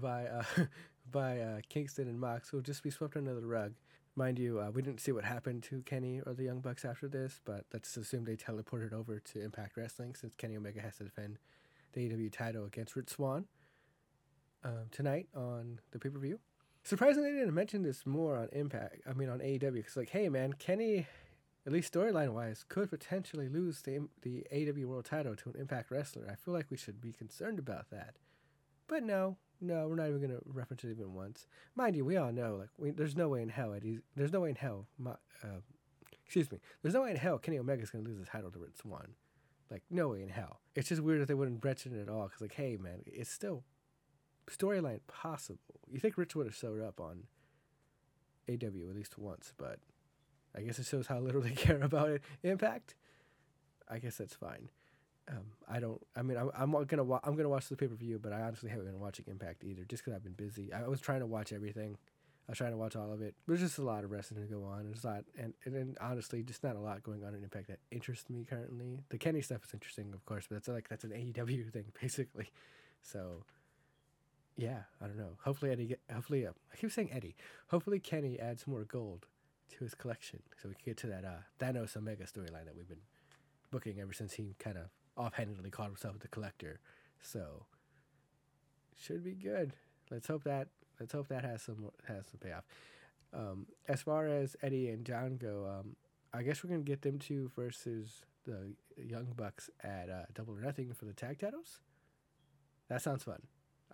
by 0.00 0.26
uh, 0.26 0.42
by 1.10 1.40
uh, 1.40 1.60
Kingston 1.68 2.08
and 2.08 2.20
Mox 2.20 2.52
will 2.52 2.60
just 2.60 2.82
be 2.82 2.90
swept 2.90 3.16
under 3.16 3.34
the 3.34 3.46
rug. 3.46 3.74
Mind 4.16 4.38
you, 4.38 4.58
uh, 4.58 4.70
we 4.72 4.82
didn't 4.82 5.00
see 5.00 5.12
what 5.12 5.24
happened 5.24 5.62
to 5.62 5.80
Kenny 5.82 6.20
or 6.26 6.34
the 6.34 6.42
Young 6.42 6.58
Bucks 6.60 6.84
after 6.84 7.06
this, 7.06 7.40
but 7.44 7.64
let's 7.72 7.96
assume 7.96 8.24
they 8.24 8.34
teleported 8.34 8.92
over 8.92 9.20
to 9.20 9.40
Impact 9.40 9.76
Wrestling 9.76 10.16
since 10.16 10.34
Kenny 10.34 10.56
Omega 10.56 10.80
has 10.80 10.96
to 10.96 11.04
defend 11.04 11.38
the 11.98 12.08
AEW 12.08 12.32
title 12.32 12.64
against 12.64 12.94
Rich 12.96 13.10
Swann 13.10 13.46
um, 14.64 14.86
tonight 14.90 15.28
on 15.34 15.80
the 15.90 15.98
pay 15.98 16.08
per 16.08 16.18
view. 16.18 16.38
Surprisingly, 16.84 17.32
they 17.32 17.38
didn't 17.38 17.54
mention 17.54 17.82
this 17.82 18.06
more 18.06 18.36
on 18.36 18.48
Impact. 18.52 19.02
I 19.08 19.12
mean, 19.12 19.28
on 19.28 19.40
AEW, 19.40 19.74
because 19.74 19.96
like, 19.96 20.10
hey 20.10 20.28
man, 20.28 20.54
Kenny, 20.54 21.06
at 21.66 21.72
least 21.72 21.92
storyline 21.92 22.32
wise, 22.32 22.64
could 22.68 22.90
potentially 22.90 23.48
lose 23.48 23.82
the 23.82 24.08
the 24.22 24.46
AEW 24.52 24.84
World 24.86 25.04
Title 25.04 25.34
to 25.36 25.50
an 25.50 25.56
Impact 25.60 25.90
wrestler. 25.90 26.28
I 26.30 26.36
feel 26.36 26.54
like 26.54 26.70
we 26.70 26.76
should 26.76 27.00
be 27.00 27.12
concerned 27.12 27.58
about 27.58 27.90
that. 27.90 28.14
But 28.86 29.02
no, 29.02 29.36
no, 29.60 29.88
we're 29.88 29.96
not 29.96 30.08
even 30.08 30.20
gonna 30.20 30.40
reference 30.46 30.84
it 30.84 30.90
even 30.90 31.12
once. 31.14 31.46
Mind 31.74 31.96
you, 31.96 32.04
we 32.04 32.16
all 32.16 32.32
know 32.32 32.56
like 32.56 32.70
we, 32.78 32.90
there's 32.90 33.16
no 33.16 33.28
way 33.28 33.42
in 33.42 33.48
hell 33.48 33.74
Eddie, 33.74 33.98
there's 34.16 34.32
no 34.32 34.40
way 34.40 34.50
in 34.50 34.56
hell. 34.56 34.86
My, 34.98 35.12
uh, 35.42 35.60
excuse 36.24 36.50
me, 36.50 36.60
there's 36.82 36.94
no 36.94 37.02
way 37.02 37.10
in 37.10 37.16
hell 37.16 37.38
Kenny 37.38 37.58
Omega's 37.58 37.90
gonna 37.90 38.04
lose 38.04 38.18
the 38.18 38.24
title 38.24 38.50
to 38.52 38.58
Rich 38.58 38.76
Swann. 38.82 39.14
Like 39.70 39.82
no 39.90 40.08
way 40.08 40.22
in 40.22 40.28
hell. 40.28 40.60
It's 40.74 40.88
just 40.88 41.02
weird 41.02 41.20
that 41.20 41.28
they 41.28 41.34
wouldn't 41.34 41.62
mention 41.64 41.94
it 41.98 42.02
at 42.02 42.08
all. 42.08 42.28
Cause 42.28 42.40
like, 42.40 42.54
hey 42.54 42.76
man, 42.76 43.02
it's 43.06 43.30
still 43.30 43.64
storyline 44.48 45.00
possible. 45.06 45.80
You 45.90 45.98
think 46.00 46.16
Rich 46.16 46.34
would 46.36 46.46
have 46.46 46.54
showed 46.54 46.80
up 46.82 47.00
on 47.00 47.24
AW 48.48 48.54
at 48.88 48.94
least 48.96 49.18
once, 49.18 49.52
but 49.56 49.78
I 50.56 50.62
guess 50.62 50.78
it 50.78 50.86
shows 50.86 51.06
how 51.06 51.18
little 51.18 51.40
they 51.40 51.50
care 51.66 51.82
about 51.82 52.10
it. 52.10 52.22
Impact. 52.42 52.94
I 53.88 53.98
guess 53.98 54.16
that's 54.16 54.34
fine. 54.34 54.70
Um, 55.30 55.44
I 55.68 55.78
don't. 55.80 56.00
I 56.16 56.22
mean, 56.22 56.38
I'm, 56.38 56.50
I'm 56.74 56.84
gonna 56.84 57.04
wa- 57.04 57.20
I'm 57.22 57.36
gonna 57.36 57.50
watch 57.50 57.68
the 57.68 57.76
pay 57.76 57.86
per 57.86 57.94
view, 57.94 58.18
but 58.18 58.32
I 58.32 58.40
honestly 58.40 58.70
haven't 58.70 58.86
been 58.86 58.98
watching 59.00 59.26
Impact 59.28 59.62
either, 59.62 59.84
just 59.84 60.02
because 60.02 60.16
I've 60.16 60.24
been 60.24 60.32
busy. 60.32 60.72
I 60.72 60.88
was 60.88 61.00
trying 61.00 61.20
to 61.20 61.26
watch 61.26 61.52
everything. 61.52 61.98
I 62.50 62.54
trying 62.54 62.70
to 62.70 62.78
watch 62.78 62.96
all 62.96 63.12
of 63.12 63.20
it. 63.20 63.34
There's 63.46 63.60
just 63.60 63.78
a 63.78 63.82
lot 63.82 64.04
of 64.04 64.10
wrestling 64.10 64.40
to 64.40 64.46
go 64.46 64.64
on. 64.64 64.86
There's 64.86 65.04
a 65.04 65.22
and 65.38 65.52
and 65.66 65.98
honestly, 66.00 66.42
just 66.42 66.64
not 66.64 66.76
a 66.76 66.80
lot 66.80 67.02
going 67.02 67.22
on 67.22 67.34
in 67.34 67.42
Impact 67.42 67.68
that 67.68 67.80
interests 67.90 68.30
me 68.30 68.46
currently. 68.48 69.00
The 69.10 69.18
Kenny 69.18 69.42
stuff 69.42 69.64
is 69.64 69.74
interesting, 69.74 70.12
of 70.14 70.24
course, 70.24 70.46
but 70.48 70.56
that's 70.56 70.68
like 70.68 70.88
that's 70.88 71.04
an 71.04 71.10
AEW 71.10 71.70
thing 71.72 71.84
basically. 72.00 72.50
So, 73.02 73.44
yeah, 74.56 74.82
I 75.00 75.06
don't 75.06 75.18
know. 75.18 75.36
Hopefully 75.44 75.72
Eddie. 75.72 75.86
Get, 75.86 76.00
hopefully, 76.12 76.46
uh, 76.46 76.52
I 76.72 76.76
keep 76.76 76.90
saying 76.90 77.10
Eddie. 77.12 77.36
Hopefully 77.68 78.00
Kenny 78.00 78.40
adds 78.40 78.66
more 78.66 78.84
gold 78.84 79.26
to 79.76 79.84
his 79.84 79.94
collection, 79.94 80.40
so 80.56 80.70
we 80.70 80.74
can 80.74 80.84
get 80.86 80.96
to 80.98 81.06
that 81.08 81.24
uh, 81.26 81.42
Thanos 81.60 81.96
Omega 81.98 82.24
storyline 82.24 82.64
that 82.64 82.74
we've 82.74 82.88
been 82.88 82.96
booking 83.70 84.00
ever 84.00 84.14
since 84.14 84.32
he 84.32 84.54
kind 84.58 84.78
of 84.78 84.84
offhandedly 85.18 85.70
called 85.70 85.90
himself 85.90 86.18
the 86.20 86.28
collector. 86.28 86.80
So 87.20 87.66
should 88.96 89.22
be 89.22 89.32
good. 89.32 89.74
Let's 90.10 90.26
hope 90.26 90.44
that 90.44 90.68
let's 91.00 91.12
hope 91.12 91.28
that 91.28 91.44
has 91.44 91.62
some 91.62 91.90
has 92.06 92.26
some 92.30 92.40
payoff. 92.40 92.64
Um, 93.32 93.66
as 93.86 94.02
far 94.02 94.26
as 94.26 94.56
Eddie 94.62 94.88
and 94.88 95.04
John 95.04 95.36
go, 95.36 95.66
um, 95.68 95.96
I 96.32 96.42
guess 96.42 96.62
we're 96.62 96.70
gonna 96.70 96.82
get 96.82 97.02
them 97.02 97.18
two 97.18 97.50
versus 97.54 98.22
the 98.46 98.72
Young 98.96 99.32
Bucks 99.36 99.70
at 99.82 100.08
uh, 100.08 100.24
Double 100.34 100.54
or 100.54 100.60
Nothing 100.60 100.92
for 100.92 101.04
the 101.04 101.12
tag 101.12 101.38
titles. 101.38 101.80
That 102.88 103.02
sounds 103.02 103.24
fun. 103.24 103.42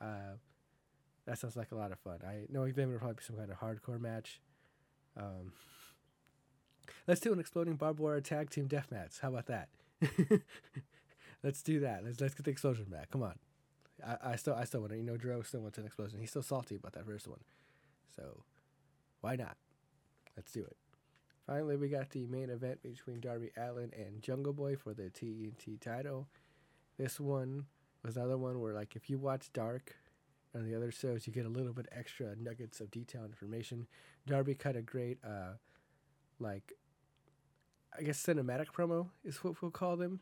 Uh, 0.01 0.37
that 1.27 1.39
sounds 1.39 1.57
like 1.57 1.73
a 1.73 1.77
lot 1.77 1.91
of 1.91 1.99
fun. 1.99 2.19
I 2.25 2.47
know 2.51 2.71
them 2.71 2.93
will 2.93 2.99
probably 2.99 3.17
be 3.17 3.23
some 3.23 3.37
kind 3.37 3.51
of 3.51 3.59
hardcore 3.59 4.01
match. 4.01 4.41
Um, 5.17 5.53
let's 7.07 7.21
do 7.21 7.33
an 7.33 7.41
exploding 7.41 7.75
barbed 7.75 7.99
wire 7.99 8.21
tag 8.21 8.51
team 8.51 8.67
death 8.67 8.89
match. 8.91 9.19
How 9.21 9.29
about 9.29 9.47
that? 9.47 9.69
let's 11.43 11.63
do 11.63 11.81
that. 11.81 12.05
Let's 12.05 12.21
let's 12.21 12.35
get 12.35 12.45
the 12.45 12.51
explosion 12.51 12.87
back. 12.91 13.11
Come 13.11 13.23
on. 13.23 13.39
I, 14.05 14.33
I 14.33 14.37
still 14.37 14.55
I 14.55 14.65
still 14.65 14.81
want 14.81 14.93
it. 14.93 14.97
You 14.97 15.03
know, 15.03 15.17
Dro 15.17 15.43
still 15.43 15.61
wants 15.61 15.79
an 15.79 15.87
explosion. 15.87 16.21
He's 16.21 16.31
still 16.31 16.43
salty 16.43 16.77
about 16.77 16.93
that 16.93 17.07
first 17.07 17.27
one. 17.27 17.41
So 18.15 18.43
why 19.21 19.37
not? 19.37 19.57
Let's 20.37 20.53
do 20.53 20.61
it. 20.61 20.77
Finally, 21.47 21.77
we 21.77 21.89
got 21.89 22.11
the 22.11 22.27
main 22.27 22.49
event 22.51 22.83
between 22.83 23.21
Darby 23.21 23.51
Allin 23.57 23.93
and 23.97 24.23
Jungle 24.23 24.53
Boy 24.53 24.77
for 24.77 24.95
the 24.95 25.05
TNT 25.05 25.79
title. 25.79 26.29
This 26.97 27.21
one 27.21 27.67
was 28.03 28.17
another 28.17 28.39
one 28.39 28.61
where, 28.61 28.73
like, 28.73 28.97
if 28.97 29.11
you 29.11 29.19
watch 29.19 29.53
Dark 29.53 29.95
and 30.55 30.67
the 30.67 30.75
other 30.75 30.91
shows, 30.91 31.27
you 31.27 31.33
get 31.33 31.45
a 31.45 31.51
little 31.51 31.73
bit 31.73 31.87
extra 31.93 32.35
nuggets 32.37 32.81
of 32.81 32.91
detailed 32.91 33.27
information. 33.27 33.87
Darby 34.27 34.55
cut 34.55 34.77
a 34.77 34.83
great, 34.83 35.19
uh, 35.23 35.55
like, 36.39 36.73
I 37.99 38.03
guess 38.03 38.25
cinematic 38.25 38.69
promo 38.77 39.09
is 39.25 39.45
what 39.45 39.61
we'll 39.61 39.71
call 39.71 39.97
them 39.97 40.21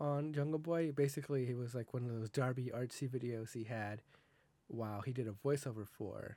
on 0.00 0.32
Jungle 0.32 0.58
Boy. 0.58 0.92
Basically, 0.92 1.46
he 1.46 1.54
was 1.54 1.74
like 1.74 1.92
one 1.92 2.04
of 2.04 2.12
those 2.12 2.30
Darby 2.30 2.70
artsy 2.74 3.08
videos 3.08 3.52
he 3.52 3.64
had 3.64 4.02
while 4.68 5.00
he 5.00 5.12
did 5.12 5.28
a 5.28 5.32
voiceover 5.32 5.86
for. 5.86 6.36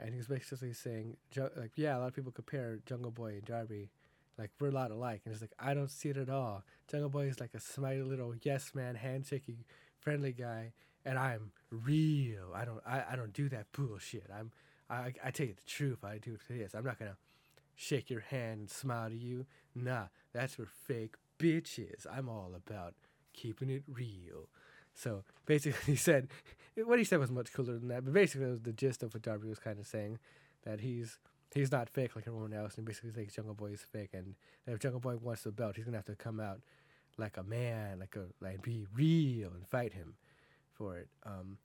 And 0.00 0.10
he 0.10 0.16
was 0.18 0.28
basically 0.28 0.72
saying, 0.72 1.16
like, 1.56 1.72
yeah, 1.74 1.96
a 1.96 1.98
lot 1.98 2.08
of 2.08 2.14
people 2.14 2.32
compare 2.32 2.78
Jungle 2.86 3.10
Boy 3.10 3.32
and 3.32 3.44
Darby. 3.44 3.90
Like, 4.38 4.50
we're 4.60 4.68
a 4.68 4.72
lot 4.72 4.92
alike. 4.92 5.22
And 5.24 5.32
it's 5.32 5.42
like, 5.42 5.54
I 5.58 5.74
don't 5.74 5.90
see 5.90 6.10
it 6.10 6.16
at 6.16 6.30
all. 6.30 6.62
Jungle 6.88 7.10
Boy 7.10 7.24
is 7.24 7.40
like 7.40 7.54
a 7.54 7.60
smiley 7.60 8.02
little 8.02 8.34
yes 8.42 8.72
man, 8.74 8.94
handshaking, 8.94 9.64
friendly 10.00 10.32
guy. 10.32 10.72
And 11.04 11.18
I'm 11.18 11.50
real. 11.70 12.52
I 12.54 12.64
don't 12.64 12.80
I, 12.86 13.04
I 13.12 13.16
don't 13.16 13.32
do 13.32 13.48
that 13.48 13.66
bullshit. 13.72 14.30
I'm 14.36 14.52
I 14.90 15.12
I 15.24 15.30
tell 15.30 15.46
you 15.46 15.54
the 15.54 15.66
truth. 15.66 16.04
I 16.04 16.18
do 16.18 16.36
this. 16.48 16.74
I'm 16.74 16.84
not 16.84 16.98
gonna 16.98 17.16
shake 17.74 18.10
your 18.10 18.20
hand 18.20 18.60
and 18.60 18.70
smile 18.70 19.08
to 19.08 19.16
you. 19.16 19.46
Nah, 19.74 20.06
that's 20.32 20.54
for 20.54 20.66
fake 20.66 21.14
bitches. 21.38 22.06
I'm 22.10 22.28
all 22.28 22.52
about 22.54 22.94
keeping 23.32 23.70
it 23.70 23.82
real. 23.86 24.48
So 24.94 25.24
basically, 25.46 25.80
he 25.92 25.96
said 25.96 26.28
what 26.76 26.98
he 26.98 27.04
said 27.04 27.18
was 27.18 27.30
much 27.30 27.52
cooler 27.52 27.78
than 27.78 27.88
that. 27.88 28.04
But 28.04 28.14
basically, 28.14 28.46
it 28.46 28.50
was 28.50 28.62
the 28.62 28.72
gist 28.72 29.02
of 29.02 29.14
what 29.14 29.22
Darby 29.22 29.48
was 29.48 29.58
kind 29.58 29.78
of 29.78 29.86
saying 29.86 30.18
that 30.64 30.80
he's 30.80 31.18
he's 31.54 31.72
not 31.72 31.88
fake 31.88 32.16
like 32.16 32.26
everyone 32.26 32.52
else, 32.52 32.76
and 32.76 32.86
basically 32.86 33.10
thinks 33.10 33.34
Jungle 33.34 33.54
Boy 33.54 33.72
is 33.72 33.82
fake, 33.82 34.10
and 34.12 34.34
if 34.66 34.78
Jungle 34.78 35.00
Boy 35.00 35.16
wants 35.16 35.42
the 35.42 35.52
belt, 35.52 35.76
he's 35.76 35.84
gonna 35.84 35.98
have 35.98 36.06
to 36.06 36.16
come 36.16 36.40
out 36.40 36.60
like 37.16 37.36
a 37.36 37.42
man, 37.42 37.98
like 38.00 38.16
a 38.16 38.26
like 38.40 38.62
be 38.62 38.86
real 38.94 39.50
and 39.54 39.66
fight 39.66 39.92
him 39.92 40.14
for 40.72 40.96
it. 40.96 41.08
Um, 41.24 41.58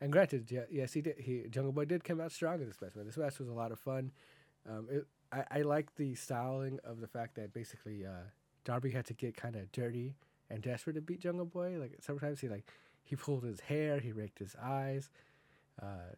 and 0.00 0.12
granted, 0.12 0.50
yes, 0.70 0.92
he 0.92 1.02
did. 1.02 1.16
He 1.18 1.44
Jungle 1.50 1.72
Boy 1.72 1.84
did 1.84 2.04
come 2.04 2.20
out 2.20 2.32
strong 2.32 2.60
in 2.60 2.66
this 2.66 2.80
match. 2.80 2.94
Man, 2.96 3.06
this 3.06 3.16
match 3.16 3.38
was 3.38 3.48
a 3.48 3.52
lot 3.52 3.72
of 3.72 3.78
fun. 3.78 4.12
Um, 4.68 4.88
it, 4.90 5.06
I 5.32 5.44
I 5.50 5.62
like 5.62 5.94
the 5.96 6.14
styling 6.14 6.78
of 6.84 7.00
the 7.00 7.06
fact 7.06 7.34
that 7.36 7.52
basically 7.52 8.06
uh, 8.06 8.28
Darby 8.64 8.90
had 8.90 9.06
to 9.06 9.14
get 9.14 9.36
kind 9.36 9.56
of 9.56 9.70
dirty 9.72 10.14
and 10.48 10.62
desperate 10.62 10.94
to 10.94 11.00
beat 11.00 11.20
Jungle 11.20 11.46
Boy. 11.46 11.76
Like 11.78 11.98
sometimes 12.00 12.40
he 12.40 12.48
like 12.48 12.70
he 13.04 13.16
pulled 13.16 13.44
his 13.44 13.60
hair, 13.60 13.98
he 14.00 14.12
raked 14.12 14.38
his 14.38 14.54
eyes. 14.62 15.10
Uh, 15.80 16.14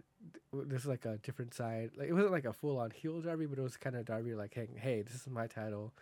this 0.52 0.82
is 0.82 0.88
like 0.88 1.04
a 1.04 1.18
different 1.18 1.54
side. 1.54 1.90
Like 1.96 2.08
it 2.08 2.12
wasn't 2.12 2.32
like 2.32 2.44
a 2.44 2.52
full 2.52 2.78
on 2.78 2.90
heel 2.90 3.20
Darby, 3.20 3.46
but 3.46 3.58
it 3.58 3.62
was 3.62 3.76
kind 3.76 3.96
of 3.96 4.04
Darby 4.04 4.34
like, 4.34 4.54
hey, 4.54 4.68
hey, 4.76 5.02
this 5.02 5.14
is 5.14 5.28
my 5.28 5.46
title. 5.46 5.92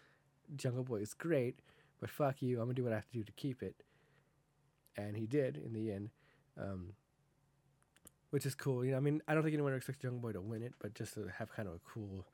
Jungle 0.56 0.84
Boy 0.84 0.96
is 0.96 1.14
great, 1.14 1.60
but 2.00 2.10
fuck 2.10 2.42
you. 2.42 2.58
I'm 2.58 2.66
gonna 2.66 2.74
do 2.74 2.84
what 2.84 2.92
I 2.92 2.96
have 2.96 3.06
to 3.06 3.18
do 3.18 3.24
to 3.24 3.32
keep 3.32 3.62
it. 3.62 3.82
And 4.96 5.16
he 5.16 5.26
did 5.26 5.56
in 5.56 5.72
the 5.72 5.92
end, 5.92 6.10
um, 6.60 6.94
which 8.30 8.46
is 8.46 8.54
cool. 8.54 8.84
You 8.84 8.92
know, 8.92 8.96
I 8.96 9.00
mean, 9.00 9.22
I 9.28 9.34
don't 9.34 9.42
think 9.42 9.54
anyone 9.54 9.74
expects 9.74 10.00
Jungle 10.00 10.20
Boy 10.20 10.32
to 10.32 10.40
win 10.40 10.62
it, 10.62 10.74
but 10.78 10.94
just 10.94 11.14
to 11.14 11.28
have 11.38 11.52
kind 11.52 11.68
of 11.68 11.74
a 11.74 11.80
cool 11.84 12.26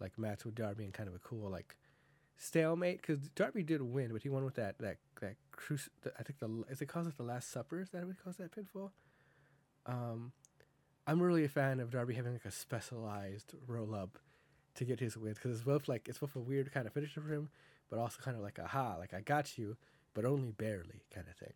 like 0.00 0.18
match 0.18 0.44
with 0.44 0.54
Darby 0.54 0.84
and 0.84 0.92
kind 0.92 1.08
of 1.08 1.14
a 1.14 1.18
cool 1.18 1.50
like 1.50 1.76
stalemate 2.40 3.02
because 3.02 3.28
Darby 3.30 3.62
did 3.62 3.82
win, 3.82 4.12
but 4.12 4.22
he 4.22 4.28
won 4.28 4.44
with 4.44 4.54
that 4.54 4.78
that 4.78 4.96
that 5.20 5.36
cruise. 5.52 5.88
I 6.18 6.22
think 6.22 6.38
the 6.40 6.64
is 6.70 6.80
it 6.80 6.86
calls 6.86 7.06
it 7.06 7.16
the 7.16 7.22
Last 7.22 7.52
Supper? 7.52 7.80
Is 7.80 7.90
that 7.90 8.04
what 8.04 8.16
he 8.16 8.22
calls 8.22 8.36
that 8.36 8.50
pinfall? 8.50 8.90
Um, 9.86 10.32
I'm 11.06 11.20
really 11.20 11.44
a 11.44 11.48
fan 11.48 11.80
of 11.80 11.90
Darby 11.90 12.14
having 12.14 12.32
like 12.32 12.44
a 12.44 12.50
specialized 12.50 13.54
roll 13.66 13.94
up 13.94 14.18
to 14.74 14.84
get 14.84 15.00
his 15.00 15.16
wins 15.16 15.36
because 15.36 15.52
it's 15.52 15.64
both 15.64 15.86
like 15.86 16.08
it's 16.08 16.18
both 16.18 16.34
a 16.34 16.40
weird 16.40 16.72
kind 16.72 16.86
of 16.86 16.94
finisher 16.94 17.20
for 17.20 17.32
him, 17.32 17.50
but 17.90 17.98
also 17.98 18.22
kind 18.22 18.36
of 18.36 18.42
like 18.42 18.58
a 18.58 18.66
ha, 18.66 18.96
like 18.98 19.12
I 19.12 19.20
got 19.20 19.58
you, 19.58 19.76
but 20.14 20.24
only 20.24 20.50
barely 20.50 21.04
kind 21.14 21.26
of 21.28 21.36
thing. 21.36 21.52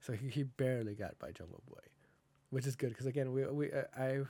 So 0.00 0.12
he, 0.12 0.28
he 0.28 0.42
barely 0.44 0.94
got 0.94 1.18
by 1.18 1.32
Jungle 1.32 1.62
Boy, 1.68 1.82
which 2.50 2.66
is 2.66 2.76
good 2.76 2.90
because 2.90 3.06
again 3.06 3.32
we 3.32 3.44
we 3.46 3.72
uh, 3.72 3.82
I 3.98 4.20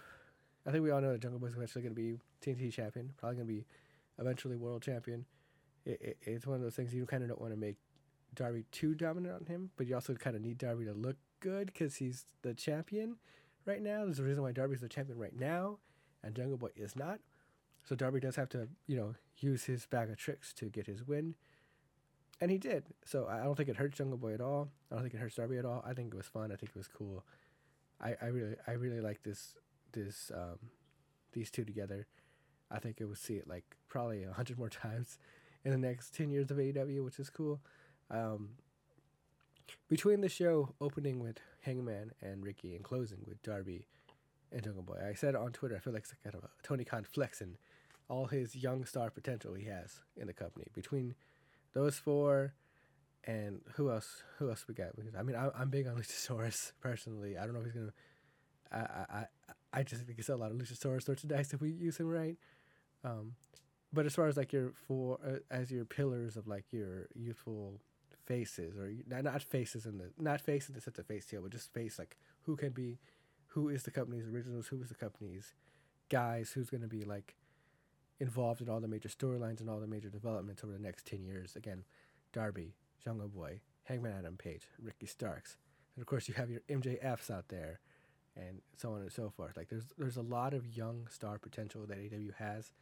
I 0.66 0.70
think 0.70 0.84
we 0.84 0.90
all 0.90 1.02
know 1.02 1.12
that 1.12 1.20
Jungle 1.20 1.38
Boy 1.38 1.48
is 1.48 1.54
eventually 1.54 1.82
going 1.82 1.94
to 1.94 2.00
be 2.00 2.18
TNT 2.42 2.72
champion, 2.72 3.12
probably 3.18 3.36
going 3.36 3.48
to 3.48 3.52
be 3.52 3.64
eventually 4.18 4.56
world 4.56 4.82
champion 4.82 5.26
it, 5.84 6.00
it, 6.00 6.16
it's 6.22 6.46
one 6.46 6.56
of 6.56 6.62
those 6.62 6.74
things 6.74 6.94
you 6.94 7.06
kind 7.06 7.22
of 7.22 7.28
don't 7.28 7.40
want 7.40 7.52
to 7.52 7.58
make 7.58 7.76
Darby 8.34 8.64
too 8.72 8.94
dominant 8.94 9.34
on 9.34 9.46
him, 9.46 9.70
but 9.76 9.86
you 9.86 9.94
also 9.94 10.14
kind 10.14 10.36
of 10.36 10.42
need 10.42 10.58
Darby 10.58 10.84
to 10.86 10.92
look 10.92 11.16
good 11.40 11.66
because 11.66 11.96
he's 11.96 12.26
the 12.42 12.54
champion 12.54 13.16
right 13.66 13.82
now. 13.82 14.04
There's 14.04 14.18
a 14.18 14.24
reason 14.24 14.42
why 14.42 14.52
Darby's 14.52 14.80
the 14.80 14.88
champion 14.88 15.18
right 15.18 15.38
now, 15.38 15.78
and 16.22 16.34
Jungle 16.34 16.56
Boy 16.56 16.70
is 16.76 16.96
not. 16.96 17.20
So 17.84 17.96
Darby 17.96 18.20
does 18.20 18.36
have 18.36 18.48
to, 18.50 18.68
you 18.86 18.96
know, 18.96 19.14
use 19.38 19.64
his 19.64 19.86
bag 19.86 20.08
of 20.08 20.16
tricks 20.16 20.52
to 20.54 20.66
get 20.66 20.86
his 20.86 21.06
win, 21.06 21.34
and 22.40 22.50
he 22.50 22.58
did. 22.58 22.84
So 23.04 23.26
I 23.28 23.42
don't 23.42 23.56
think 23.56 23.68
it 23.68 23.76
hurts 23.76 23.98
Jungle 23.98 24.18
Boy 24.18 24.34
at 24.34 24.40
all. 24.40 24.68
I 24.90 24.94
don't 24.94 25.02
think 25.02 25.14
it 25.14 25.20
hurts 25.20 25.36
Darby 25.36 25.58
at 25.58 25.64
all. 25.64 25.84
I 25.86 25.92
think 25.92 26.14
it 26.14 26.16
was 26.16 26.26
fun. 26.26 26.52
I 26.52 26.56
think 26.56 26.70
it 26.70 26.76
was 26.76 26.88
cool. 26.88 27.24
I, 28.00 28.14
I 28.20 28.26
really 28.26 28.54
I 28.66 28.72
really 28.72 29.00
like 29.00 29.22
this 29.22 29.56
this 29.92 30.30
um, 30.34 30.58
these 31.32 31.50
two 31.50 31.64
together. 31.64 32.06
I 32.70 32.78
think 32.78 33.00
it 33.00 33.04
would 33.04 33.18
see 33.18 33.34
it 33.34 33.46
like 33.46 33.76
probably 33.88 34.24
a 34.24 34.32
hundred 34.32 34.58
more 34.58 34.70
times 34.70 35.18
in 35.64 35.70
the 35.70 35.78
next 35.78 36.14
10 36.14 36.30
years 36.30 36.50
of 36.50 36.56
AEW, 36.56 37.04
which 37.04 37.18
is 37.18 37.30
cool. 37.30 37.60
Um, 38.10 38.50
between 39.88 40.20
the 40.20 40.28
show 40.28 40.74
opening 40.80 41.20
with 41.20 41.38
Hangman 41.60 42.12
and 42.20 42.44
Ricky 42.44 42.74
and 42.74 42.84
closing 42.84 43.18
with 43.26 43.42
Darby 43.42 43.86
and 44.50 44.62
Jungle 44.62 44.82
Boy, 44.82 44.98
I 45.08 45.14
said 45.14 45.34
on 45.34 45.52
Twitter, 45.52 45.76
I 45.76 45.78
feel 45.78 45.92
like 45.92 46.04
it's 46.04 46.14
kind 46.22 46.34
of 46.34 46.44
a 46.44 46.48
Tony 46.62 46.84
Khan 46.84 47.04
flexing 47.04 47.56
all 48.08 48.26
his 48.26 48.56
young 48.56 48.84
star 48.84 49.10
potential 49.10 49.54
he 49.54 49.64
has 49.66 50.00
in 50.16 50.26
the 50.26 50.32
company. 50.32 50.66
Between 50.74 51.14
those 51.72 51.96
four 51.96 52.52
and 53.24 53.60
who 53.76 53.90
else? 53.90 54.22
Who 54.38 54.50
else 54.50 54.66
we 54.68 54.74
got? 54.74 54.96
Because 54.96 55.14
I 55.14 55.22
mean, 55.22 55.36
I, 55.36 55.48
I'm 55.56 55.70
big 55.70 55.86
on 55.86 55.94
Luchasaurus 55.98 56.72
personally. 56.80 57.38
I 57.38 57.44
don't 57.44 57.54
know 57.54 57.60
if 57.60 57.66
he's 57.66 57.74
gonna. 57.74 57.92
I 58.70 58.76
I 59.20 59.24
I 59.72 59.82
just 59.82 60.02
think 60.04 60.18
it's 60.18 60.28
a 60.28 60.36
lot 60.36 60.50
of 60.50 60.56
Luchasaurus 60.58 61.08
merchandise 61.08 61.52
if 61.52 61.60
we 61.60 61.70
use 61.70 61.96
him 61.96 62.08
right. 62.08 62.36
Um, 63.04 63.32
but 63.92 64.06
as 64.06 64.14
far 64.14 64.26
as 64.26 64.36
like 64.36 64.52
your 64.52 64.72
four 64.86 65.18
uh, 65.26 65.38
as 65.50 65.70
your 65.70 65.84
pillars 65.84 66.36
of 66.36 66.46
like 66.46 66.64
your 66.72 67.08
youthful 67.14 67.80
faces 68.24 68.76
or 68.76 68.92
not 69.06 69.24
not 69.24 69.42
faces 69.42 69.84
in 69.86 69.98
the 69.98 70.10
not 70.18 70.40
faces 70.40 70.70
in 70.70 70.74
the 70.74 70.80
sense 70.80 70.98
of 70.98 71.06
face 71.06 71.28
here, 71.28 71.40
but 71.40 71.52
just 71.52 71.72
face 71.72 71.98
like 71.98 72.16
who 72.42 72.56
can 72.56 72.70
be, 72.70 72.98
who 73.48 73.68
is 73.68 73.82
the 73.82 73.90
company's 73.90 74.28
originals, 74.28 74.68
who 74.68 74.80
is 74.80 74.88
the 74.88 74.94
company's 74.94 75.54
guys, 76.08 76.52
who's 76.52 76.70
going 76.70 76.82
to 76.82 76.88
be 76.88 77.04
like 77.04 77.36
involved 78.20 78.60
in 78.60 78.68
all 78.68 78.80
the 78.80 78.88
major 78.88 79.08
storylines 79.08 79.60
and 79.60 79.68
all 79.68 79.80
the 79.80 79.86
major 79.86 80.08
developments 80.08 80.62
over 80.64 80.72
the 80.72 80.78
next 80.78 81.06
ten 81.06 81.24
years. 81.24 81.56
Again, 81.56 81.84
Darby, 82.32 82.74
Jungle 83.02 83.28
Boy, 83.28 83.60
Hangman 83.84 84.14
Adam 84.18 84.36
Page, 84.36 84.62
Ricky 84.80 85.06
Starks, 85.06 85.56
and 85.94 86.02
of 86.02 86.06
course 86.06 86.28
you 86.28 86.34
have 86.34 86.50
your 86.50 86.60
MJFs 86.70 87.30
out 87.30 87.48
there, 87.48 87.80
and 88.36 88.62
so 88.76 88.92
on 88.92 89.02
and 89.02 89.12
so 89.12 89.30
forth. 89.30 89.56
Like 89.56 89.68
there's 89.68 89.92
there's 89.98 90.16
a 90.16 90.22
lot 90.22 90.54
of 90.54 90.76
young 90.76 91.08
star 91.10 91.38
potential 91.38 91.84
that 91.86 91.98
AW 91.98 92.32
has 92.38 92.72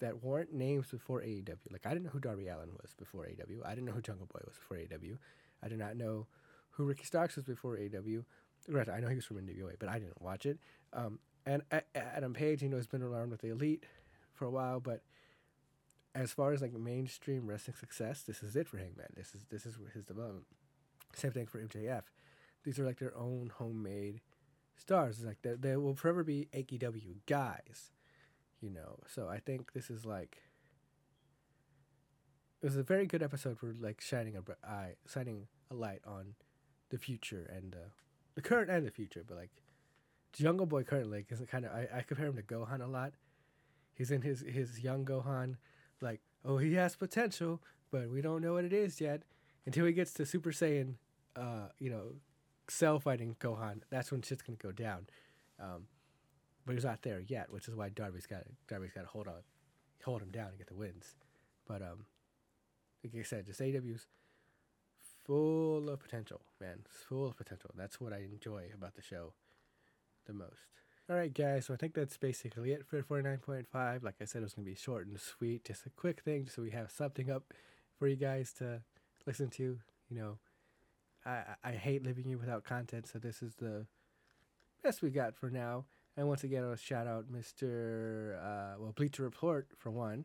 that 0.00 0.22
weren't 0.22 0.52
names 0.52 0.88
before 0.90 1.20
AEW. 1.20 1.70
Like 1.70 1.86
I 1.86 1.90
didn't 1.90 2.04
know 2.04 2.10
who 2.10 2.20
Darby 2.20 2.48
Allin 2.48 2.70
was 2.82 2.94
before 2.94 3.24
AEW. 3.24 3.64
I 3.64 3.70
didn't 3.70 3.86
know 3.86 3.92
who 3.92 4.02
Jungle 4.02 4.26
Boy 4.26 4.40
was 4.46 4.56
before 4.56 4.76
AEW. 4.78 5.18
I 5.62 5.68
did 5.68 5.78
not 5.78 5.96
know 5.96 6.26
who 6.70 6.84
Ricky 6.84 7.04
Starks 7.04 7.36
was 7.36 7.44
before 7.44 7.76
AEW. 7.76 8.24
Right, 8.68 8.88
I 8.88 9.00
know 9.00 9.08
he 9.08 9.16
was 9.16 9.24
from 9.26 9.36
NWA, 9.38 9.74
but 9.78 9.88
I 9.88 9.98
didn't 9.98 10.20
watch 10.20 10.46
it. 10.46 10.58
Um, 10.92 11.18
and 11.46 11.62
Adam 11.94 12.32
Page, 12.32 12.62
you 12.62 12.68
know, 12.68 12.76
has 12.76 12.86
been 12.86 13.02
around 13.02 13.30
with 13.30 13.42
the 13.42 13.50
Elite 13.50 13.84
for 14.32 14.46
a 14.46 14.50
while, 14.50 14.80
but 14.80 15.02
as 16.14 16.32
far 16.32 16.52
as 16.52 16.62
like 16.62 16.72
mainstream 16.72 17.46
wrestling 17.46 17.76
success, 17.76 18.22
this 18.22 18.42
is 18.42 18.56
it 18.56 18.68
for 18.68 18.78
Hangman. 18.78 19.08
This 19.16 19.34
is 19.34 19.44
this 19.50 19.66
is 19.66 19.76
his 19.92 20.04
development. 20.04 20.46
Same 21.14 21.32
thing 21.32 21.46
for 21.46 21.58
MJF. 21.58 22.02
These 22.64 22.78
are 22.78 22.86
like 22.86 22.98
their 22.98 23.16
own 23.16 23.50
homemade 23.58 24.20
stars. 24.76 25.18
It's 25.18 25.26
like 25.26 25.42
they, 25.42 25.54
they 25.54 25.76
will 25.76 25.94
forever 25.94 26.24
be 26.24 26.48
AEW 26.54 27.16
guys, 27.26 27.90
you 28.64 28.70
know. 28.70 28.98
So 29.06 29.28
I 29.28 29.38
think 29.38 29.74
this 29.74 29.90
is 29.90 30.06
like 30.06 30.38
it 32.62 32.66
was 32.66 32.76
a 32.76 32.82
very 32.82 33.06
good 33.06 33.22
episode 33.22 33.58
for 33.58 33.74
like 33.78 34.00
shining 34.00 34.36
a 34.36 34.66
eye, 34.66 34.94
shining 35.06 35.48
a 35.70 35.74
light 35.74 36.00
on 36.06 36.34
the 36.88 36.96
future 36.96 37.50
and 37.54 37.74
uh, 37.74 37.90
the 38.34 38.40
current 38.40 38.70
and 38.70 38.86
the 38.86 38.90
future. 38.90 39.22
But 39.26 39.36
like 39.36 39.50
Jungle 40.32 40.64
Boy 40.64 40.82
currently 40.82 41.18
like, 41.18 41.30
is 41.30 41.46
kind 41.50 41.66
of 41.66 41.72
I, 41.72 41.88
I 41.98 42.02
compare 42.02 42.26
him 42.26 42.36
to 42.36 42.42
Gohan 42.42 42.82
a 42.82 42.86
lot. 42.86 43.12
He's 43.94 44.10
in 44.10 44.22
his 44.22 44.40
his 44.40 44.80
young 44.80 45.04
Gohan, 45.04 45.56
like 46.00 46.22
oh 46.42 46.56
he 46.56 46.72
has 46.74 46.96
potential, 46.96 47.60
but 47.92 48.08
we 48.08 48.22
don't 48.22 48.40
know 48.40 48.54
what 48.54 48.64
it 48.64 48.72
is 48.72 48.98
yet 48.98 49.22
until 49.66 49.84
he 49.84 49.92
gets 49.92 50.14
to 50.14 50.24
Super 50.24 50.50
Saiyan, 50.50 50.94
uh, 51.36 51.68
you 51.78 51.90
know, 51.90 52.14
Cell 52.68 52.98
fighting 52.98 53.36
Gohan. 53.40 53.82
That's 53.90 54.10
when 54.10 54.22
shit's 54.22 54.42
gonna 54.42 54.56
go 54.56 54.72
down. 54.72 55.06
Um, 55.60 55.86
but 56.66 56.74
he's 56.74 56.84
not 56.84 57.02
there 57.02 57.20
yet, 57.20 57.50
which 57.50 57.68
is 57.68 57.74
why 57.74 57.88
Darby's 57.88 58.26
got 58.26 58.42
Darby's 58.68 58.92
got 58.92 59.02
to 59.02 59.08
hold 59.08 59.28
on, 59.28 59.42
hold 60.04 60.22
him 60.22 60.30
down 60.30 60.48
and 60.48 60.58
get 60.58 60.68
the 60.68 60.74
wins. 60.74 61.14
But 61.66 61.82
um, 61.82 62.06
like 63.02 63.14
I 63.18 63.22
said, 63.22 63.46
just 63.46 63.60
AEW's 63.60 64.06
full 65.24 65.88
of 65.88 66.00
potential, 66.00 66.40
man. 66.60 66.80
It's 66.84 67.04
full 67.04 67.26
of 67.26 67.36
potential. 67.36 67.70
That's 67.76 68.00
what 68.00 68.12
I 68.12 68.18
enjoy 68.18 68.64
about 68.74 68.94
the 68.94 69.02
show 69.02 69.32
the 70.26 70.32
most. 70.32 70.68
All 71.08 71.16
right, 71.16 71.32
guys. 71.32 71.66
So 71.66 71.74
I 71.74 71.76
think 71.76 71.94
that's 71.94 72.16
basically 72.16 72.72
it 72.72 72.86
for 72.86 73.02
49.5. 73.02 74.02
Like 74.02 74.14
I 74.20 74.24
said, 74.24 74.40
it 74.40 74.44
was 74.44 74.54
to 74.54 74.60
be 74.60 74.74
short 74.74 75.06
and 75.06 75.20
sweet. 75.20 75.64
Just 75.64 75.86
a 75.86 75.90
quick 75.90 76.22
thing 76.22 76.48
so 76.48 76.62
we 76.62 76.70
have 76.70 76.90
something 76.90 77.30
up 77.30 77.52
for 77.98 78.08
you 78.08 78.16
guys 78.16 78.52
to 78.54 78.80
listen 79.26 79.50
to. 79.50 79.78
You 80.08 80.16
know, 80.16 80.38
I, 81.26 81.42
I 81.62 81.72
hate 81.72 82.04
leaving 82.04 82.28
you 82.28 82.38
without 82.38 82.64
content, 82.64 83.06
so 83.06 83.18
this 83.18 83.42
is 83.42 83.54
the 83.56 83.86
best 84.82 85.02
we 85.02 85.10
got 85.10 85.36
for 85.36 85.50
now. 85.50 85.84
And 86.16 86.28
once 86.28 86.44
again, 86.44 86.64
I'll 86.64 86.76
shout 86.76 87.06
out 87.06 87.32
Mr. 87.32 88.38
Uh, 88.38 88.76
well, 88.78 88.92
Bleacher 88.92 89.22
Report 89.22 89.68
for 89.76 89.90
one 89.90 90.24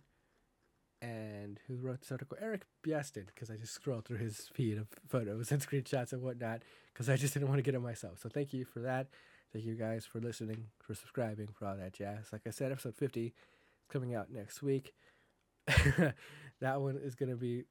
and 1.01 1.59
who 1.67 1.77
wrote 1.77 2.01
this 2.01 2.11
article, 2.11 2.37
Erik 2.41 2.63
Beaston, 2.83 3.25
because 3.27 3.49
I 3.49 3.55
just 3.55 3.73
scrolled 3.73 4.05
through 4.05 4.17
his 4.17 4.49
feed 4.53 4.77
of 4.77 4.87
photos 5.07 5.51
and 5.51 5.61
screenshots 5.67 6.11
and 6.11 6.21
whatnot, 6.21 6.61
because 6.93 7.09
I 7.09 7.15
just 7.15 7.33
didn't 7.33 7.47
want 7.47 7.59
to 7.59 7.63
get 7.63 7.75
it 7.75 7.79
myself. 7.79 8.19
So 8.19 8.29
thank 8.29 8.53
you 8.53 8.65
for 8.65 8.79
that. 8.81 9.07
Thank 9.53 9.65
you 9.65 9.75
guys 9.75 10.05
for 10.05 10.19
listening, 10.19 10.65
for 10.79 10.93
subscribing, 10.93 11.47
for 11.57 11.65
all 11.65 11.77
that 11.77 11.93
jazz. 11.93 12.27
Like 12.31 12.41
I 12.45 12.51
said, 12.51 12.71
episode 12.71 12.95
50 12.95 13.27
is 13.27 13.33
coming 13.89 14.13
out 14.13 14.31
next 14.31 14.61
week. 14.61 14.93
that 15.67 16.81
one 16.81 16.99
is 17.01 17.15
going 17.15 17.29
to 17.29 17.35
be 17.37 17.63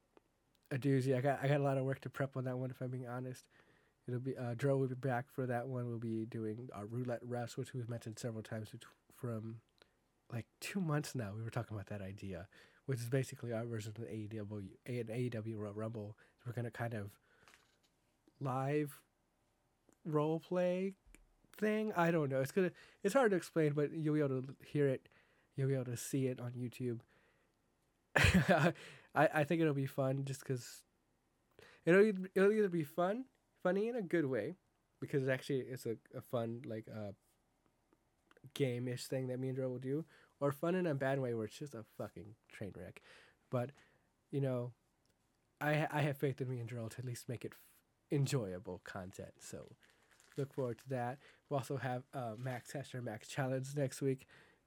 a 0.71 0.77
doozy. 0.77 1.17
I 1.17 1.21
got 1.21 1.41
I 1.43 1.49
got 1.49 1.61
a 1.61 1.63
lot 1.63 1.79
of 1.79 1.85
work 1.85 2.01
to 2.01 2.11
prep 2.11 2.37
on 2.37 2.45
that 2.45 2.59
one, 2.59 2.71
if 2.71 2.81
I'm 2.81 2.89
being 2.91 3.09
honest. 3.09 3.45
It'll 4.09 4.21
be 4.21 4.37
uh, 4.37 4.55
Dro 4.57 4.77
will 4.79 4.89
be 4.89 4.95
back 4.95 5.27
for 5.31 5.47
that 5.47 5.69
one. 5.69 5.87
We'll 5.87 5.99
be 5.99 6.25
doing 6.25 6.71
our 6.75 6.87
roulette 6.87 7.21
rest, 7.23 7.57
which 7.57 7.75
we've 7.75 7.89
mentioned 7.89 8.19
several 8.19 8.43
times 8.43 8.71
from 9.15 9.57
like 10.33 10.47
two 10.61 10.81
months 10.81 11.15
now. 11.15 11.33
We 11.37 11.43
were 11.43 11.51
talking 11.51 11.77
about 11.77 11.89
that 11.89 12.03
idea 12.03 12.49
which 12.89 13.01
is 13.01 13.11
basically 13.11 13.53
our 13.53 13.67
version 13.67 13.93
of 13.99 14.03
AEW, 14.03 14.69
an 14.87 15.05
AEW 15.11 15.57
Rumble. 15.75 16.17
We're 16.47 16.55
gonna 16.55 16.71
kind 16.71 16.95
of 16.95 17.11
live 18.41 18.99
role 20.07 20.41
play 20.41 20.95
thing. 21.59 21.93
I 21.95 22.11
don't 22.11 22.31
know. 22.31 22.41
It's 22.41 22.51
gonna. 22.51 22.73
It's 23.05 23.13
hard 23.13 23.33
to 23.33 23.37
explain, 23.37 23.75
but 23.75 23.93
you'll 23.93 24.15
be 24.15 24.21
able 24.21 24.41
to 24.41 24.57
hear 24.67 24.89
it. 24.89 25.07
You'll 25.55 25.69
be 25.69 25.75
able 25.75 25.85
to 25.85 25.99
see 25.99 26.29
it 26.29 26.41
on 26.41 26.53
YouTube. 26.53 27.01
I 29.15 29.29
I 29.35 29.45
think 29.45 29.61
it'll 29.61 29.75
be 29.75 29.85
fun 29.85 30.25
just 30.25 30.41
because 30.41 30.81
it'll 31.85 32.11
it'll 32.35 32.53
either 32.53 32.71
be 32.71 32.85
fun, 32.85 33.27
funny 33.63 33.89
in 33.89 33.97
a 33.97 34.03
good 34.03 34.27
way, 34.27 34.57
because 35.01 35.29
actually 35.29 35.61
it's 35.61 35.87
a, 35.87 35.97
a 36.17 36.21
fun 36.21 36.63
like 36.67 36.87
uh 36.93 37.13
game-ish 38.55 39.07
thing 39.07 39.27
that 39.29 39.39
me 39.39 39.49
and 39.49 39.57
Joe 39.57 39.69
will 39.69 39.79
do, 39.79 40.05
or 40.41 40.53
fun 40.53 40.75
in 40.75 40.87
a 40.87 40.95
bad 40.95 41.21
way 41.21 41.35
where 41.35 41.45
it's 41.45 41.59
just 41.59 41.75
a 41.75 41.85
fucking 41.97 42.35
train 42.51 42.73
wreck. 42.77 43.03
But 43.51 43.71
you 44.31 44.41
know, 44.41 44.73
I 45.61 45.87
I 45.91 46.01
have 46.03 46.17
faith 46.17 46.41
in 46.41 46.49
me 46.49 46.61
and 46.61 46.69
Joel 46.69 46.89
to 46.91 46.99
at 46.99 47.05
least 47.05 47.29
make 47.29 47.45
it 47.45 47.53
f- 47.55 47.59
enjoyable 48.11 48.81
content. 48.85 49.33
So 49.41 49.73
look 50.37 50.53
forward 50.53 50.79
to 50.79 50.89
that. 50.91 51.19
we'll 51.49 51.59
also 51.59 51.77
have 51.77 52.05
uh, 52.15 52.35
Max 52.39 52.71
Tester 52.73 53.03
Max 53.03 53.29
Challenge 53.29 53.67
next 53.77 54.01
week. 54.01 54.27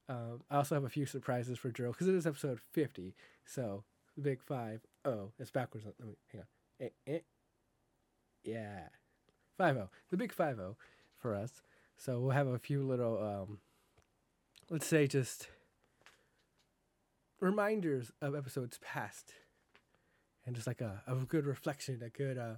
Um, 0.09 0.41
I 0.49 0.57
also 0.57 0.75
have 0.75 0.83
a 0.83 0.89
few 0.89 1.05
surprises 1.05 1.57
for 1.57 1.71
Joel 1.71 1.91
because 1.91 2.07
it 2.07 2.15
is 2.15 2.27
episode 2.27 2.59
fifty. 2.59 3.15
So 3.45 3.83
the 4.15 4.21
big 4.21 4.41
five. 4.41 4.81
Oh, 5.05 5.31
it's 5.39 5.51
backwards. 5.51 5.85
Let 5.85 5.99
me 5.99 6.15
hang 6.31 6.41
on. 6.41 6.47
Eh, 6.85 6.89
eh. 7.07 7.19
Yeah, 8.43 8.87
five 9.57 9.75
zero. 9.75 9.89
The 10.09 10.17
big 10.17 10.33
five 10.33 10.55
zero 10.57 10.77
for 11.17 11.35
us. 11.35 11.61
So 11.97 12.19
we'll 12.19 12.31
have 12.31 12.47
a 12.47 12.57
few 12.57 12.83
little 12.83 13.17
um, 13.21 13.59
let's 14.69 14.87
say 14.87 15.05
just 15.07 15.47
reminders 17.39 18.11
of 18.21 18.35
episodes 18.35 18.79
past 18.81 19.33
and 20.45 20.55
just 20.55 20.67
like 20.67 20.81
a, 20.81 21.03
a 21.07 21.15
good 21.15 21.45
reflection, 21.45 22.01
a 22.03 22.09
good 22.09 22.37
uh, 22.37 22.55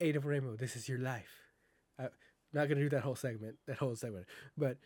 eight 0.00 0.16
of 0.16 0.26
rainbow. 0.26 0.56
This 0.56 0.74
is 0.74 0.88
your 0.88 0.98
life. 0.98 1.42
I'm 1.98 2.08
not 2.52 2.68
gonna 2.68 2.80
do 2.80 2.88
that 2.90 3.02
whole 3.02 3.14
segment, 3.14 3.56
that 3.66 3.78
whole 3.78 3.94
segment, 3.94 4.26
but 4.56 4.78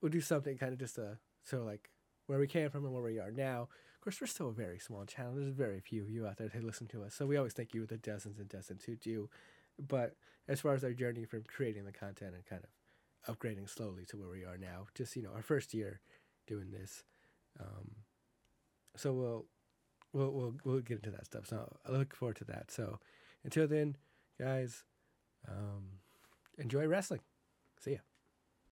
we'll 0.00 0.12
do 0.12 0.20
something 0.20 0.56
kind 0.56 0.72
of 0.72 0.78
just 0.78 0.98
uh, 0.98 1.16
so 1.42 1.64
like 1.64 1.90
where 2.26 2.38
we 2.38 2.46
came 2.46 2.70
from 2.70 2.84
and 2.84 2.94
where 2.94 3.02
we 3.02 3.18
are 3.18 3.30
now. 3.30 3.68
Course, 4.08 4.22
we're 4.22 4.26
still 4.26 4.48
a 4.48 4.52
very 4.52 4.78
small 4.78 5.04
channel. 5.04 5.34
There's 5.34 5.52
very 5.52 5.80
few 5.80 6.00
of 6.00 6.08
you 6.08 6.26
out 6.26 6.38
there 6.38 6.48
who 6.48 6.62
listen 6.62 6.86
to 6.86 7.02
us, 7.02 7.14
so 7.14 7.26
we 7.26 7.36
always 7.36 7.52
thank 7.52 7.74
you 7.74 7.84
the 7.84 7.98
dozens 7.98 8.38
and 8.38 8.48
dozens 8.48 8.84
who 8.84 8.96
do. 8.96 9.28
But 9.78 10.14
as 10.48 10.62
far 10.62 10.72
as 10.72 10.82
our 10.82 10.94
journey 10.94 11.26
from 11.26 11.42
creating 11.42 11.84
the 11.84 11.92
content 11.92 12.34
and 12.34 12.42
kind 12.46 12.62
of 12.64 13.36
upgrading 13.36 13.68
slowly 13.68 14.06
to 14.06 14.16
where 14.16 14.30
we 14.30 14.46
are 14.46 14.56
now, 14.56 14.86
just 14.94 15.14
you 15.14 15.20
know, 15.20 15.32
our 15.34 15.42
first 15.42 15.74
year 15.74 16.00
doing 16.46 16.70
this. 16.70 17.04
Um, 17.60 17.96
so 18.96 19.12
we'll 19.12 19.44
we'll 20.14 20.30
we'll 20.30 20.54
we'll 20.64 20.80
get 20.80 21.00
into 21.04 21.10
that 21.10 21.26
stuff. 21.26 21.46
So 21.46 21.70
I 21.86 21.92
look 21.92 22.16
forward 22.16 22.36
to 22.36 22.44
that. 22.44 22.70
So 22.70 23.00
until 23.44 23.68
then, 23.68 23.98
guys, 24.40 24.84
um, 25.46 25.98
enjoy 26.56 26.86
wrestling. 26.86 27.20
See 27.78 27.92
ya. 27.92 28.07